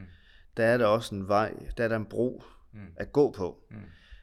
Der 0.58 0.66
er 0.66 0.78
der 0.78 0.86
også 0.86 1.16
en 1.16 1.28
vej, 1.28 1.54
der 1.78 1.84
er 1.84 1.88
der 1.88 1.96
en 1.96 2.06
bro 2.06 2.44
mm. 2.74 2.80
at 2.96 3.12
gå 3.12 3.32
på. 3.32 3.64
Mm. 3.72 3.78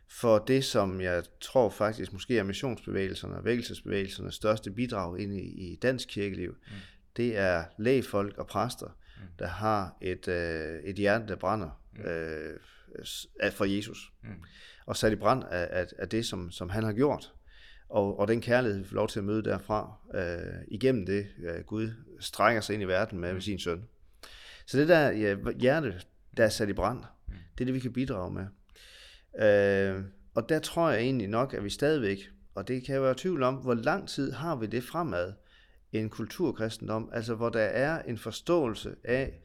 For 0.09 0.39
det, 0.39 0.65
som 0.65 1.01
jeg 1.01 1.23
tror 1.41 1.71
faktisk 1.71 2.13
måske 2.13 2.39
er 2.39 2.43
missionsbevægelserne 2.43 3.37
og 3.37 3.45
vækkelsesbevægelsernes 3.45 4.35
største 4.35 4.71
bidrag 4.71 5.21
ind 5.21 5.33
i, 5.33 5.73
i 5.73 5.77
dansk 5.77 6.09
kirkeliv, 6.09 6.51
mm. 6.51 6.73
det 7.17 7.37
er 7.37 7.65
lægfolk 7.79 8.39
og 8.39 8.47
præster, 8.47 8.87
mm. 8.87 9.23
der 9.39 9.47
har 9.47 9.97
et, 10.01 10.29
øh, 10.29 10.81
et 10.85 10.97
hjerte, 10.97 11.27
der 11.27 11.37
brænder 11.37 11.83
mm. 11.93 12.01
øh, 12.01 12.61
for 13.53 13.65
Jesus. 13.65 14.13
Mm. 14.23 14.29
Og 14.87 14.97
sat 14.97 15.13
i 15.13 15.17
brand 15.17 15.45
af, 15.51 15.69
af, 15.71 15.87
af 15.99 16.09
det, 16.09 16.27
som, 16.27 16.51
som 16.51 16.71
han 16.71 16.85
har 16.85 16.93
gjort. 16.93 17.33
Og, 17.89 18.19
og 18.19 18.29
den 18.29 18.41
kærlighed, 18.41 18.79
vi 18.79 18.89
får 18.89 18.95
lov 18.95 19.09
til 19.09 19.19
at 19.19 19.25
møde 19.25 19.43
derfra, 19.43 19.93
øh, 20.15 20.65
igennem 20.69 21.07
det, 21.07 21.27
øh, 21.43 21.65
Gud 21.65 21.91
strækker 22.21 22.61
sig 22.61 22.75
ind 22.75 22.83
i 22.83 22.87
verden 22.87 23.19
med, 23.19 23.29
med 23.29 23.35
mm. 23.35 23.41
sin 23.41 23.59
søn. 23.59 23.85
Så 24.67 24.79
det 24.79 24.89
der 24.89 25.11
ja, 25.11 25.37
hjerte, 25.59 26.01
der 26.41 26.47
er 26.47 26.51
sat 26.51 26.69
i 26.69 26.73
brand, 26.73 26.99
mm. 26.99 27.35
det 27.59 27.61
er 27.61 27.65
det, 27.65 27.75
vi 27.75 27.81
kan 27.81 27.93
bidrage 27.93 28.33
med. 28.33 28.47
Øh, 29.47 30.05
og 30.35 30.49
der 30.49 30.59
tror 30.59 30.91
jeg 30.91 31.01
egentlig 31.01 31.29
nok, 31.29 31.55
at 31.55 31.65
vi 31.65 31.71
stadigvæk, 31.71 32.19
og 32.55 32.69
det 32.69 32.85
kan 32.85 32.95
jeg 32.95 33.03
være 33.03 33.15
tvivl 33.17 33.43
om, 33.43 33.55
hvor 33.55 33.75
lang 33.75 34.09
tid 34.09 34.33
har 34.33 34.57
vi 34.57 34.67
det 34.67 34.85
fremad, 34.85 35.33
en 35.93 36.09
kulturkristendom, 36.09 37.11
altså 37.13 37.35
hvor 37.35 37.49
der 37.49 37.61
er 37.61 38.03
en 38.03 38.19
forståelse 38.19 38.95
af, 39.05 39.41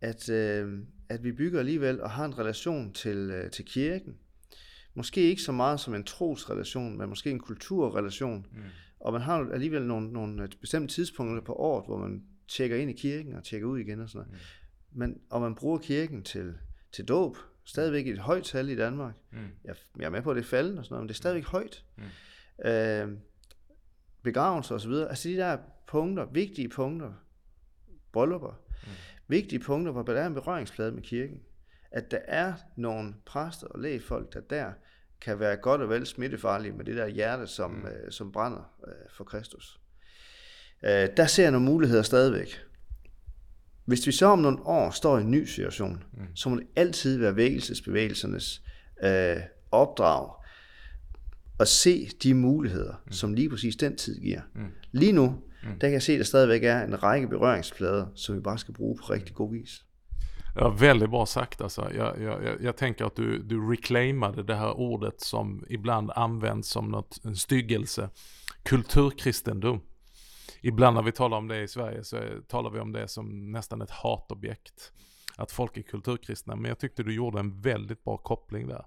at, 0.00 0.28
øh, 0.28 0.78
at 1.08 1.24
vi 1.24 1.32
bygger 1.32 1.58
alligevel 1.58 2.00
og 2.00 2.10
har 2.10 2.24
en 2.24 2.38
relation 2.38 2.92
til, 2.92 3.16
øh, 3.16 3.50
til 3.50 3.64
kirken. 3.64 4.16
Måske 4.94 5.20
ikke 5.20 5.42
så 5.42 5.52
meget 5.52 5.80
som 5.80 5.94
en 5.94 6.04
trosrelation, 6.04 6.98
men 6.98 7.08
måske 7.08 7.30
en 7.30 7.40
kulturrelation. 7.40 8.46
Mm. 8.52 8.62
Og 9.00 9.12
man 9.12 9.22
har 9.22 9.50
alligevel 9.52 9.82
nogle, 9.82 10.12
nogle 10.12 10.48
bestemte 10.60 10.94
tidspunkter 10.94 11.42
på 11.42 11.52
året, 11.52 11.86
hvor 11.86 11.98
man 11.98 12.22
tjekker 12.48 12.76
ind 12.76 12.90
i 12.90 12.94
kirken 12.94 13.34
og 13.34 13.44
tjekker 13.44 13.68
ud 13.68 13.78
igen 13.78 14.00
og 14.00 14.08
sådan 14.08 14.18
noget. 14.18 14.32
Mm. 14.32 14.59
Men, 14.92 15.20
og 15.30 15.40
man 15.40 15.54
bruger 15.54 15.78
kirken 15.78 16.22
til, 16.22 16.54
til 16.92 17.04
dåb, 17.04 17.36
stadigvæk 17.64 18.06
et 18.06 18.18
højt 18.18 18.44
tal 18.44 18.68
i 18.68 18.76
Danmark. 18.76 19.14
Mm. 19.30 19.38
Jeg, 19.64 19.74
jeg 19.98 20.04
er 20.04 20.10
med 20.10 20.22
på, 20.22 20.30
at 20.30 20.36
det 20.36 20.42
er 20.42 20.46
faldende 20.46 20.80
og 20.80 20.84
sådan 20.84 20.94
noget, 20.94 21.02
men 21.02 21.08
det 21.08 21.14
er 21.14 21.16
stadigvæk 21.16 21.44
højt. 21.44 21.84
Mm. 21.96 22.68
Øh, 22.68 23.18
begravelser 24.22 24.74
osv. 24.74 24.92
Altså 24.92 25.28
de 25.28 25.36
der 25.36 25.58
punkter, 25.86 26.26
vigtige 26.32 26.68
punkter, 26.68 27.12
bryllupper, 28.12 28.60
mm. 28.82 28.90
vigtige 29.28 29.58
punkter, 29.58 29.92
hvor 29.92 30.02
der 30.02 30.20
er 30.20 30.26
en 30.26 30.34
berøringsplade 30.34 30.92
med 30.92 31.02
kirken. 31.02 31.40
At 31.90 32.10
der 32.10 32.20
er 32.24 32.54
nogle 32.76 33.14
præster 33.26 33.66
og 33.66 33.80
lægefolk, 33.80 34.34
der 34.34 34.40
der 34.40 34.72
kan 35.20 35.40
være 35.40 35.56
godt 35.56 35.80
og 35.80 35.88
vel 35.88 36.06
smittefarlige 36.06 36.72
med 36.72 36.84
det 36.84 36.96
der 36.96 37.06
hjerte, 37.06 37.46
som, 37.46 37.70
mm. 37.70 37.86
øh, 37.86 38.12
som 38.12 38.32
brænder 38.32 38.74
øh, 38.86 38.92
for 39.12 39.24
Kristus. 39.24 39.80
Øh, 40.82 41.08
der 41.16 41.26
ser 41.26 41.42
jeg 41.42 41.52
nogle 41.52 41.66
muligheder 41.66 42.02
stadigvæk. 42.02 42.60
Hvis 43.90 44.06
vi 44.06 44.12
så 44.12 44.26
om 44.26 44.38
nogle 44.38 44.58
år 44.66 44.90
står 44.90 45.18
i 45.18 45.20
en 45.20 45.30
ny 45.30 45.44
situation, 45.44 46.02
mm. 46.12 46.26
så 46.34 46.48
må 46.48 46.56
det 46.56 46.66
altid 46.76 47.18
være 47.18 47.36
vækkelsesbevægelsernes 47.36 48.62
øh, 49.04 49.36
opdrag 49.70 50.30
at 51.60 51.68
se 51.68 52.08
de 52.22 52.34
muligheder, 52.34 52.94
mm. 53.06 53.12
som 53.12 53.34
lige 53.34 53.50
præcis 53.50 53.76
den 53.76 53.96
tid 53.96 54.20
giver. 54.20 54.40
Mm. 54.54 54.66
Lige 54.92 55.12
nu, 55.12 55.26
mm. 55.26 55.68
der 55.80 55.86
kan 55.86 55.92
jeg 55.92 56.02
se, 56.02 56.12
at 56.12 56.18
der 56.18 56.24
stadigvæk 56.24 56.64
er 56.64 56.84
en 56.84 57.02
række 57.02 57.28
berøringsflader, 57.28 58.06
som 58.14 58.34
vi 58.34 58.40
bare 58.40 58.58
skal 58.58 58.74
bruge 58.74 58.96
på 58.96 59.12
rigtig 59.12 59.34
god 59.34 59.52
vis. 59.52 59.84
Ja, 60.56 60.68
väldigt 60.68 61.10
bra 61.10 61.26
sagt 61.26 61.60
alltså. 61.60 61.88
Jag, 61.94 62.22
jag, 62.22 62.62
jag 62.62 62.76
tänker 62.76 63.04
att 63.04 63.16
du, 63.16 63.42
du 63.42 63.70
reclaimade 63.70 64.42
det 64.42 64.54
här 64.54 64.72
ordet 64.72 65.20
som 65.20 65.64
ibland 65.68 66.10
används 66.16 66.68
som 66.68 66.84
något, 66.84 67.24
en 67.24 67.36
styggelse. 67.36 68.08
Kulturkristendom. 68.62 69.80
Ibland 70.60 70.96
när 70.96 71.02
vi 71.02 71.12
talar 71.12 71.36
om 71.36 71.48
det 71.48 71.62
i 71.62 71.68
Sverige 71.68 72.04
så 72.04 72.18
talar 72.48 72.70
vi 72.70 72.80
om 72.80 72.92
det 72.92 73.08
som 73.08 73.52
nästan 73.52 73.82
ett 73.82 73.90
hatobjekt. 73.90 74.92
att 75.36 75.52
folk 75.52 75.76
är 75.76 75.82
kulturkristna. 75.82 76.56
Men 76.56 76.68
jag 76.68 76.78
tyckte 76.78 77.02
du 77.02 77.14
gjorde 77.14 77.40
en 77.40 77.60
väldigt 77.60 78.04
bra 78.04 78.16
koppling 78.16 78.68
där. 78.68 78.84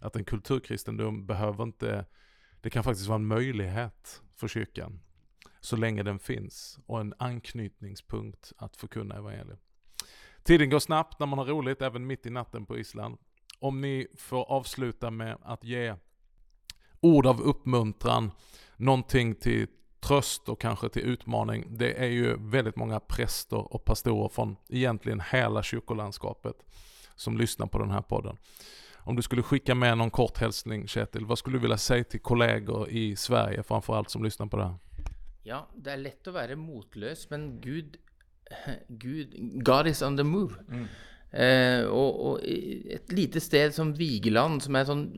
Att 0.00 0.16
en 0.16 0.24
kulturkristendom 0.24 1.26
behöver 1.26 1.64
inte, 1.64 2.06
det 2.60 2.70
kan 2.70 2.84
faktiskt 2.84 3.08
vara 3.08 3.16
en 3.16 3.26
möjlighet 3.26 4.22
för 4.36 4.48
kyrkan. 4.48 5.00
Så 5.60 5.76
länge 5.76 6.02
den 6.02 6.18
finns 6.18 6.78
och 6.86 7.00
en 7.00 7.14
anknytningspunkt 7.18 8.52
att 8.56 8.76
förkunna 8.76 9.16
evangeliet. 9.16 9.60
Tiden 10.42 10.70
går 10.70 10.78
snabbt 10.78 11.18
när 11.18 11.26
man 11.26 11.38
har 11.38 11.46
roligt, 11.46 11.82
även 11.82 12.06
mitt 12.06 12.26
i 12.26 12.30
natten 12.30 12.66
på 12.66 12.78
Island. 12.78 13.18
Om 13.58 13.80
ni 13.80 14.06
får 14.16 14.44
avsluta 14.44 15.10
med 15.10 15.38
att 15.42 15.64
ge 15.64 15.94
ord 17.00 17.26
av 17.26 17.40
uppmuntran, 17.40 18.30
någonting 18.76 19.34
till 19.34 19.66
tröst 20.06 20.48
och 20.48 20.60
kanske 20.60 20.88
till 20.88 21.02
utmaning. 21.02 21.66
Det 21.70 21.92
är 21.92 22.08
ju 22.08 22.36
väldigt 22.38 22.76
många 22.76 23.00
präster 23.00 23.74
och 23.74 23.84
pastorer 23.84 24.28
från 24.28 24.56
egentligen 24.68 25.22
hela 25.32 25.62
kyrkolandskapet 25.62 26.56
som 27.16 27.38
lyssnar 27.38 27.66
på 27.66 27.78
den 27.78 27.90
här 27.90 28.02
podden. 28.02 28.36
Om 28.96 29.16
du 29.16 29.22
skulle 29.22 29.42
skicka 29.42 29.74
med 29.74 29.98
någon 29.98 30.10
kort 30.10 30.38
hälsning 30.38 30.88
Kjetil, 30.88 31.24
vad 31.24 31.38
skulle 31.38 31.56
du 31.56 31.60
vilja 31.60 31.76
säga 31.76 32.04
till 32.04 32.20
kollegor 32.20 32.88
i 32.88 33.16
Sverige 33.16 33.62
framförallt 33.62 34.10
som 34.10 34.24
lyssnar 34.24 34.46
på 34.46 34.56
det 34.56 34.64
här? 34.64 34.74
Ja, 35.42 35.68
det 35.76 35.90
är 35.90 35.96
lätt 35.96 36.26
att 36.26 36.34
vara 36.34 36.56
motlös, 36.56 37.30
men 37.30 37.60
Gud, 37.60 37.96
Gud 38.88 39.28
God 39.64 39.86
is 39.86 40.02
on 40.02 40.16
the 40.16 40.22
move. 40.22 40.54
Mm. 40.68 40.86
Eh, 41.30 41.86
og, 41.86 42.26
og, 42.26 42.40
et 42.44 43.12
lite 43.12 43.40
sted 43.40 43.74
som 43.74 43.92
Vigeland, 43.98 44.62
som 44.62 44.76
et 44.78 44.88
sånn 44.88 45.08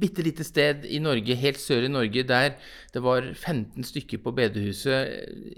bitte 0.00 0.24
lite 0.24 0.44
sted 0.46 0.86
i 0.88 1.00
Norge, 1.02 1.36
helt 1.38 1.60
sør 1.60 1.86
i 1.86 1.92
Norge, 1.92 2.24
der 2.26 2.56
det 2.94 3.02
var 3.04 3.26
15 3.34 3.86
stykker 3.86 4.22
på 4.24 4.32
bedehuset, 4.36 5.12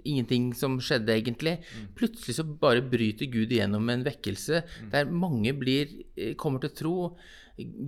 ingenting 0.05 0.51
som 0.57 0.79
skjedde 0.83 1.15
egentlig. 1.15 1.59
Mm. 1.63 1.87
Plutselig 1.99 2.37
så 2.39 2.45
bare 2.45 2.85
bryter 2.85 3.31
Gud 3.33 3.55
igjennom 3.55 3.89
en 3.93 4.05
vekkelse, 4.07 4.63
mm. 4.65 4.91
der 4.95 5.13
mange 5.13 5.55
blir, 5.57 5.95
eh, 6.17 6.35
kommer 6.35 6.61
til 6.61 6.75
tro. 6.83 6.97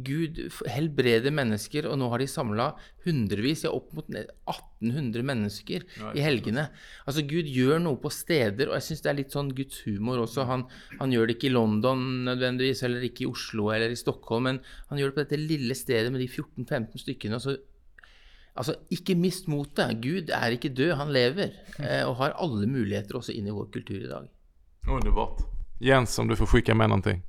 Gud 0.04 0.38
helbreder 0.68 1.32
mennesker, 1.34 1.88
og 1.88 1.96
nå 1.98 2.10
har 2.12 2.20
de 2.20 2.28
samla 2.28 2.66
hundrevis, 3.06 3.64
ja 3.64 3.72
opp 3.74 3.94
mot 3.96 4.08
1800 4.12 5.24
mennesker 5.26 5.86
i 6.12 6.24
helgene. 6.24 6.66
Altså 7.08 7.24
Gud 7.28 7.48
gjør 7.48 7.80
noe 7.82 8.00
på 8.00 8.12
steder, 8.12 8.68
og 8.68 8.76
jeg 8.76 8.86
syns 8.88 9.04
det 9.04 9.12
er 9.12 9.18
litt 9.22 9.36
sånn 9.36 9.52
Guds 9.56 9.80
humor 9.88 10.20
også. 10.26 10.46
Han, 10.50 10.66
han, 11.00 11.14
gjør 11.14 11.30
det 11.30 11.38
ikke 11.38 11.50
i 11.50 11.54
London 11.54 12.24
nødvendigvis, 12.28 12.84
eller 12.86 13.06
ikke 13.08 13.24
i 13.24 13.30
Oslo 13.30 13.70
eller 13.74 13.94
i 13.94 14.00
Stockholm, 14.00 14.50
men 14.50 14.60
han 14.90 15.00
gjør 15.00 15.12
det 15.12 15.16
på 15.16 15.24
dette 15.24 15.40
lille 15.40 15.78
stedet 15.78 16.12
med 16.12 16.20
de 16.24 16.28
14-15 16.28 17.06
stykkene. 17.06 17.40
og 17.40 17.46
så 17.46 17.56
Altså, 18.54 18.76
ikke 18.94 19.16
mist 19.18 19.48
motet. 19.50 19.96
Gud 19.98 20.28
er 20.30 20.54
ikke 20.54 20.70
død, 20.70 20.92
han 20.94 21.08
lever. 21.10 21.56
Eh, 21.80 22.04
og 22.06 22.20
har 22.20 22.36
alle 22.38 22.68
muligheter 22.70 23.18
også 23.18 23.34
inn 23.34 23.48
i 23.50 23.54
vår 23.54 23.66
kultur 23.74 23.98
i 23.98 24.06
dag. 24.06 24.28
Underbart. 24.86 25.42
Jens, 25.82 26.14
om 26.22 26.28
du 26.30 26.36
får 26.38 26.52
skicka 26.52 26.74
med 26.74 26.92
någonting. 26.92 27.24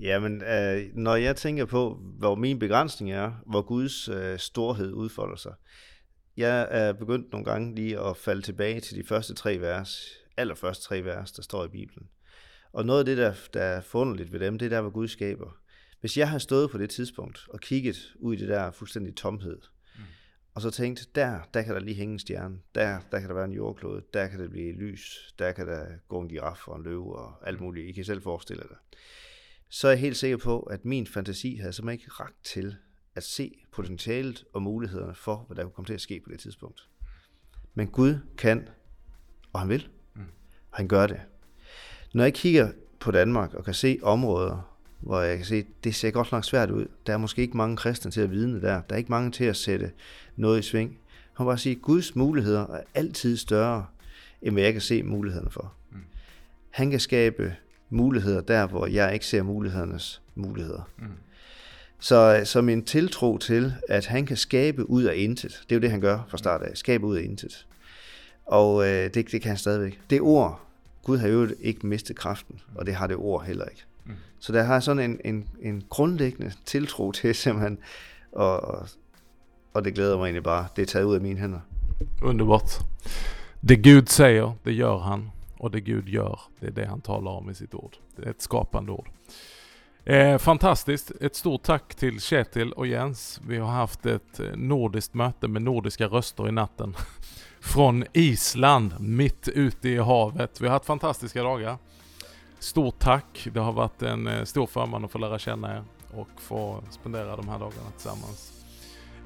Jamen, 0.00 0.42
øh, 0.42 0.82
når 0.94 1.16
jeg 1.16 1.36
tænker 1.36 1.64
på, 1.64 2.00
hvor 2.18 2.34
min 2.34 2.58
begrænsning 2.58 3.12
er, 3.12 3.32
hvor 3.46 3.62
Guds 3.62 4.08
øh, 4.08 4.38
storhed 4.38 4.92
udfolder 4.92 5.36
sig, 5.36 5.54
jeg 6.36 6.68
er 6.70 6.92
begyndt 6.92 7.32
nogle 7.32 7.44
gange 7.44 7.74
lige 7.74 8.00
at 8.00 8.16
falde 8.16 8.42
tilbage 8.42 8.80
til 8.80 8.96
de 8.96 9.04
første 9.04 9.34
tre 9.34 9.60
vers, 9.60 10.02
allerførste 10.36 10.84
tre 10.84 11.04
vers, 11.04 11.32
der 11.32 11.42
står 11.42 11.64
i 11.64 11.68
Bibelen. 11.68 12.08
Og 12.72 12.86
noget 12.86 12.98
af 12.98 13.04
det, 13.04 13.18
der, 13.18 13.34
der 13.54 13.62
er 13.62 13.80
forunderligt 13.80 14.32
ved 14.32 14.40
dem, 14.40 14.58
det 14.58 14.66
er 14.66 14.70
der, 14.70 14.80
hvor 14.80 14.90
Gud 14.90 15.08
skaber. 15.08 15.56
Hvis 16.00 16.16
jeg 16.16 16.30
har 16.30 16.38
stået 16.38 16.70
på 16.70 16.78
det 16.78 16.90
tidspunkt 16.90 17.46
og 17.48 17.60
kigget 17.60 18.14
ud 18.18 18.34
i 18.34 18.38
det 18.38 18.48
der 18.48 18.70
fuldstændig 18.70 19.16
tomhed, 19.16 19.58
mm. 19.96 20.02
og 20.54 20.62
så 20.62 20.70
tænkt, 20.70 21.08
der, 21.14 21.40
der 21.54 21.62
kan 21.62 21.74
der 21.74 21.80
lige 21.80 21.96
hænge 21.96 22.12
en 22.12 22.18
stjerne, 22.18 22.58
der, 22.74 23.00
der 23.12 23.20
kan 23.20 23.28
der 23.28 23.34
være 23.34 23.44
en 23.44 23.52
jordklode, 23.52 24.02
der 24.14 24.28
kan 24.28 24.40
det 24.40 24.50
blive 24.50 24.72
lys, 24.72 25.34
der 25.38 25.52
kan 25.52 25.66
der 25.66 25.86
gå 26.08 26.20
en 26.20 26.28
giraf 26.28 26.68
og 26.68 26.76
en 26.76 26.82
løve 26.82 27.16
og 27.16 27.48
alt 27.48 27.60
muligt. 27.60 27.88
I 27.88 27.92
kan 27.92 28.04
selv 28.04 28.22
forestille 28.22 28.62
dig 28.68 28.76
så 29.70 29.88
er 29.88 29.92
jeg 29.92 30.00
helt 30.00 30.16
sikker 30.16 30.36
på, 30.36 30.60
at 30.60 30.84
min 30.84 31.06
fantasi 31.06 31.56
havde 31.56 31.72
simpelthen 31.72 32.00
ikke 32.00 32.10
ragt 32.10 32.44
til 32.44 32.76
at 33.14 33.22
se 33.22 33.54
potentialet 33.72 34.44
og 34.52 34.62
mulighederne 34.62 35.14
for, 35.14 35.44
hvad 35.46 35.56
der 35.56 35.62
kunne 35.62 35.72
komme 35.72 35.86
til 35.86 35.94
at 35.94 36.00
ske 36.00 36.20
på 36.24 36.30
det 36.30 36.40
tidspunkt. 36.40 36.88
Men 37.74 37.86
Gud 37.86 38.18
kan, 38.38 38.68
og 39.52 39.60
han 39.60 39.68
vil, 39.68 39.88
mm. 40.14 40.22
og 40.70 40.76
han 40.76 40.88
gør 40.88 41.06
det. 41.06 41.20
Når 42.14 42.24
jeg 42.24 42.34
kigger 42.34 42.72
på 43.00 43.10
Danmark 43.10 43.54
og 43.54 43.64
kan 43.64 43.74
se 43.74 43.98
områder, 44.02 44.76
hvor 45.00 45.20
jeg 45.20 45.36
kan 45.36 45.46
se, 45.46 45.64
det 45.84 45.94
ser 45.94 46.10
godt 46.10 46.32
nok 46.32 46.44
svært 46.44 46.70
ud. 46.70 46.86
Der 47.06 47.12
er 47.12 47.16
måske 47.16 47.42
ikke 47.42 47.56
mange 47.56 47.76
kristne 47.76 48.10
til 48.10 48.20
at 48.20 48.30
vidne 48.30 48.60
der. 48.60 48.82
Der 48.82 48.94
er 48.94 48.96
ikke 48.96 49.10
mange 49.10 49.30
til 49.30 49.44
at 49.44 49.56
sætte 49.56 49.92
noget 50.36 50.58
i 50.58 50.62
sving. 50.62 50.98
Han 51.32 51.46
bare 51.46 51.58
sige, 51.58 51.76
at 51.76 51.82
Guds 51.82 52.16
muligheder 52.16 52.66
er 52.66 52.82
altid 52.94 53.36
større, 53.36 53.86
end 54.42 54.54
hvad 54.54 54.62
jeg 54.62 54.72
kan 54.72 54.82
se 54.82 55.02
mulighederne 55.02 55.50
for. 55.50 55.74
Mm. 55.90 55.98
Han 56.70 56.90
kan 56.90 57.00
skabe 57.00 57.56
muligheder 57.90 58.40
der, 58.40 58.66
hvor 58.66 58.86
jeg 58.86 59.14
ikke 59.14 59.26
ser 59.26 59.42
mulighedernes 59.42 60.22
muligheder. 60.34 60.90
Mm. 60.98 61.04
Så, 61.98 62.40
så 62.44 62.62
min 62.62 62.84
tiltro 62.84 63.38
til, 63.38 63.74
at 63.88 64.06
han 64.06 64.26
kan 64.26 64.36
skabe 64.36 64.90
ud 64.90 65.02
af 65.02 65.14
intet, 65.16 65.60
det 65.68 65.74
er 65.74 65.76
jo 65.76 65.80
det, 65.80 65.90
han 65.90 66.00
gør 66.00 66.18
fra 66.28 66.38
start 66.38 66.62
af, 66.62 66.76
skabe 66.76 67.06
ud 67.06 67.16
af 67.16 67.22
intet. 67.22 67.66
Og 68.46 68.86
øh, 68.86 69.14
det, 69.14 69.14
det 69.14 69.42
kan 69.42 69.48
han 69.48 69.56
stadigvæk. 69.56 70.00
Det 70.10 70.20
ord, 70.20 70.60
Gud 71.02 71.18
har 71.18 71.28
jo 71.28 71.48
ikke 71.60 71.86
mistet 71.86 72.16
kraften, 72.16 72.60
og 72.74 72.86
det 72.86 72.94
har 72.94 73.06
det 73.06 73.16
ord 73.16 73.44
heller 73.44 73.64
ikke. 73.64 73.84
Mm. 74.04 74.12
Så 74.38 74.52
der 74.52 74.62
har 74.62 74.80
sådan 74.80 75.10
en, 75.10 75.20
en, 75.24 75.48
en 75.62 75.82
grundlæggende 75.88 76.52
tiltro 76.64 77.12
til 77.12 77.34
simpelthen, 77.44 77.78
og, 78.32 78.60
og, 78.60 78.88
og 79.74 79.84
det 79.84 79.94
glæder 79.94 80.16
mig 80.16 80.24
egentlig 80.24 80.42
bare. 80.42 80.66
Det 80.76 80.82
er 80.82 80.86
taget 80.86 81.04
ud 81.04 81.14
af 81.14 81.20
mine 81.20 81.40
hænder. 81.40 81.60
Underbart. 82.22 82.80
Det 83.68 83.84
Gud 83.84 84.06
säger, 84.06 84.56
det 84.64 84.74
gör 84.74 84.98
han. 84.98 85.30
Och 85.60 85.70
det 85.70 85.80
Gud 85.80 86.08
gör, 86.08 86.40
det 86.60 86.66
är 86.66 86.70
det 86.70 86.86
han 86.86 87.00
talar 87.00 87.32
om 87.32 87.50
i 87.50 87.54
sitt 87.54 87.74
ord. 87.74 87.96
Det 88.16 88.26
är 88.26 88.30
ett 88.30 88.42
skapande 88.42 88.92
ord. 88.92 89.10
Eh, 90.04 90.38
fantastiskt. 90.38 91.12
Ett 91.20 91.36
stort 91.36 91.62
tack 91.62 91.94
till 91.94 92.20
Kjetil 92.20 92.72
och 92.72 92.86
Jens. 92.86 93.40
Vi 93.46 93.58
har 93.58 93.70
haft 93.70 94.06
ett 94.06 94.40
eh, 94.40 94.46
nordiskt 94.56 95.14
möte 95.14 95.48
med 95.48 95.62
nordiska 95.62 96.06
röster 96.06 96.48
i 96.48 96.52
natten. 96.52 96.94
Från 97.60 98.04
Island, 98.12 99.00
mitt 99.00 99.48
ute 99.48 99.88
i 99.88 99.96
havet. 99.96 100.60
Vi 100.60 100.66
har 100.66 100.72
haft 100.72 100.86
fantastiska 100.86 101.42
dagar. 101.42 101.78
Stort 102.58 102.98
tack. 102.98 103.48
Det 103.52 103.60
har 103.60 103.72
varit 103.72 104.02
en 104.02 104.26
eh, 104.26 104.44
stor 104.44 104.66
förmån 104.66 105.04
att 105.04 105.10
få 105.10 105.18
lära 105.18 105.38
känna 105.38 105.76
er 105.76 105.84
och 106.14 106.40
få 106.40 106.82
spendera 106.90 107.36
de 107.36 107.48
här 107.48 107.58
dagarna 107.58 107.90
tillsammans. 107.90 108.64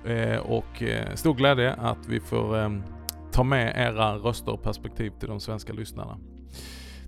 Eh, 0.07 0.39
och 0.39 0.83
eh, 0.83 1.15
stor 1.15 1.35
glädje 1.35 1.73
att 1.73 2.07
vi 2.09 2.21
får 2.21 2.59
eh, 2.59 2.71
ta 3.35 3.43
med 3.43 3.73
era 3.77 4.17
röster 4.17 4.53
och 4.53 4.63
perspektiv 4.63 5.11
till 5.11 5.29
de 5.29 5.41
svenska 5.41 5.73
lyssnarna. 5.73 6.19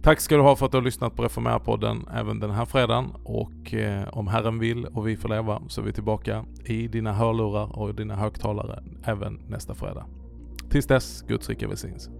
Tack 0.02 0.20
ska 0.20 0.36
du 0.36 0.42
ha 0.42 0.56
för 0.56 0.66
att 0.66 0.72
du 0.72 0.78
har 0.78 0.84
lyssnat 0.84 1.16
på 1.16 1.22
Reformera-podden 1.22 2.08
även 2.14 2.40
den 2.40 2.50
här 2.50 2.64
fredagen 2.64 3.12
och 3.24 3.74
eh, 3.74 4.08
om 4.12 4.28
Herren 4.28 4.58
vill 4.58 4.86
och 4.86 5.08
vi 5.08 5.16
får 5.16 5.28
leva 5.28 5.62
så 5.68 5.80
är 5.80 5.84
vi 5.84 5.92
tillbaka 5.92 6.44
i 6.64 6.88
dina 6.88 7.12
hörlurar 7.12 7.78
och 7.78 7.94
dina 7.94 8.16
högtalare 8.16 8.82
även 9.04 9.40
nästa 9.48 9.74
fredag. 9.74 10.06
Tills 10.70 10.86
dess, 10.86 11.22
Guds 11.22 11.48
rika 11.48 11.68
välsignelse. 11.68 12.10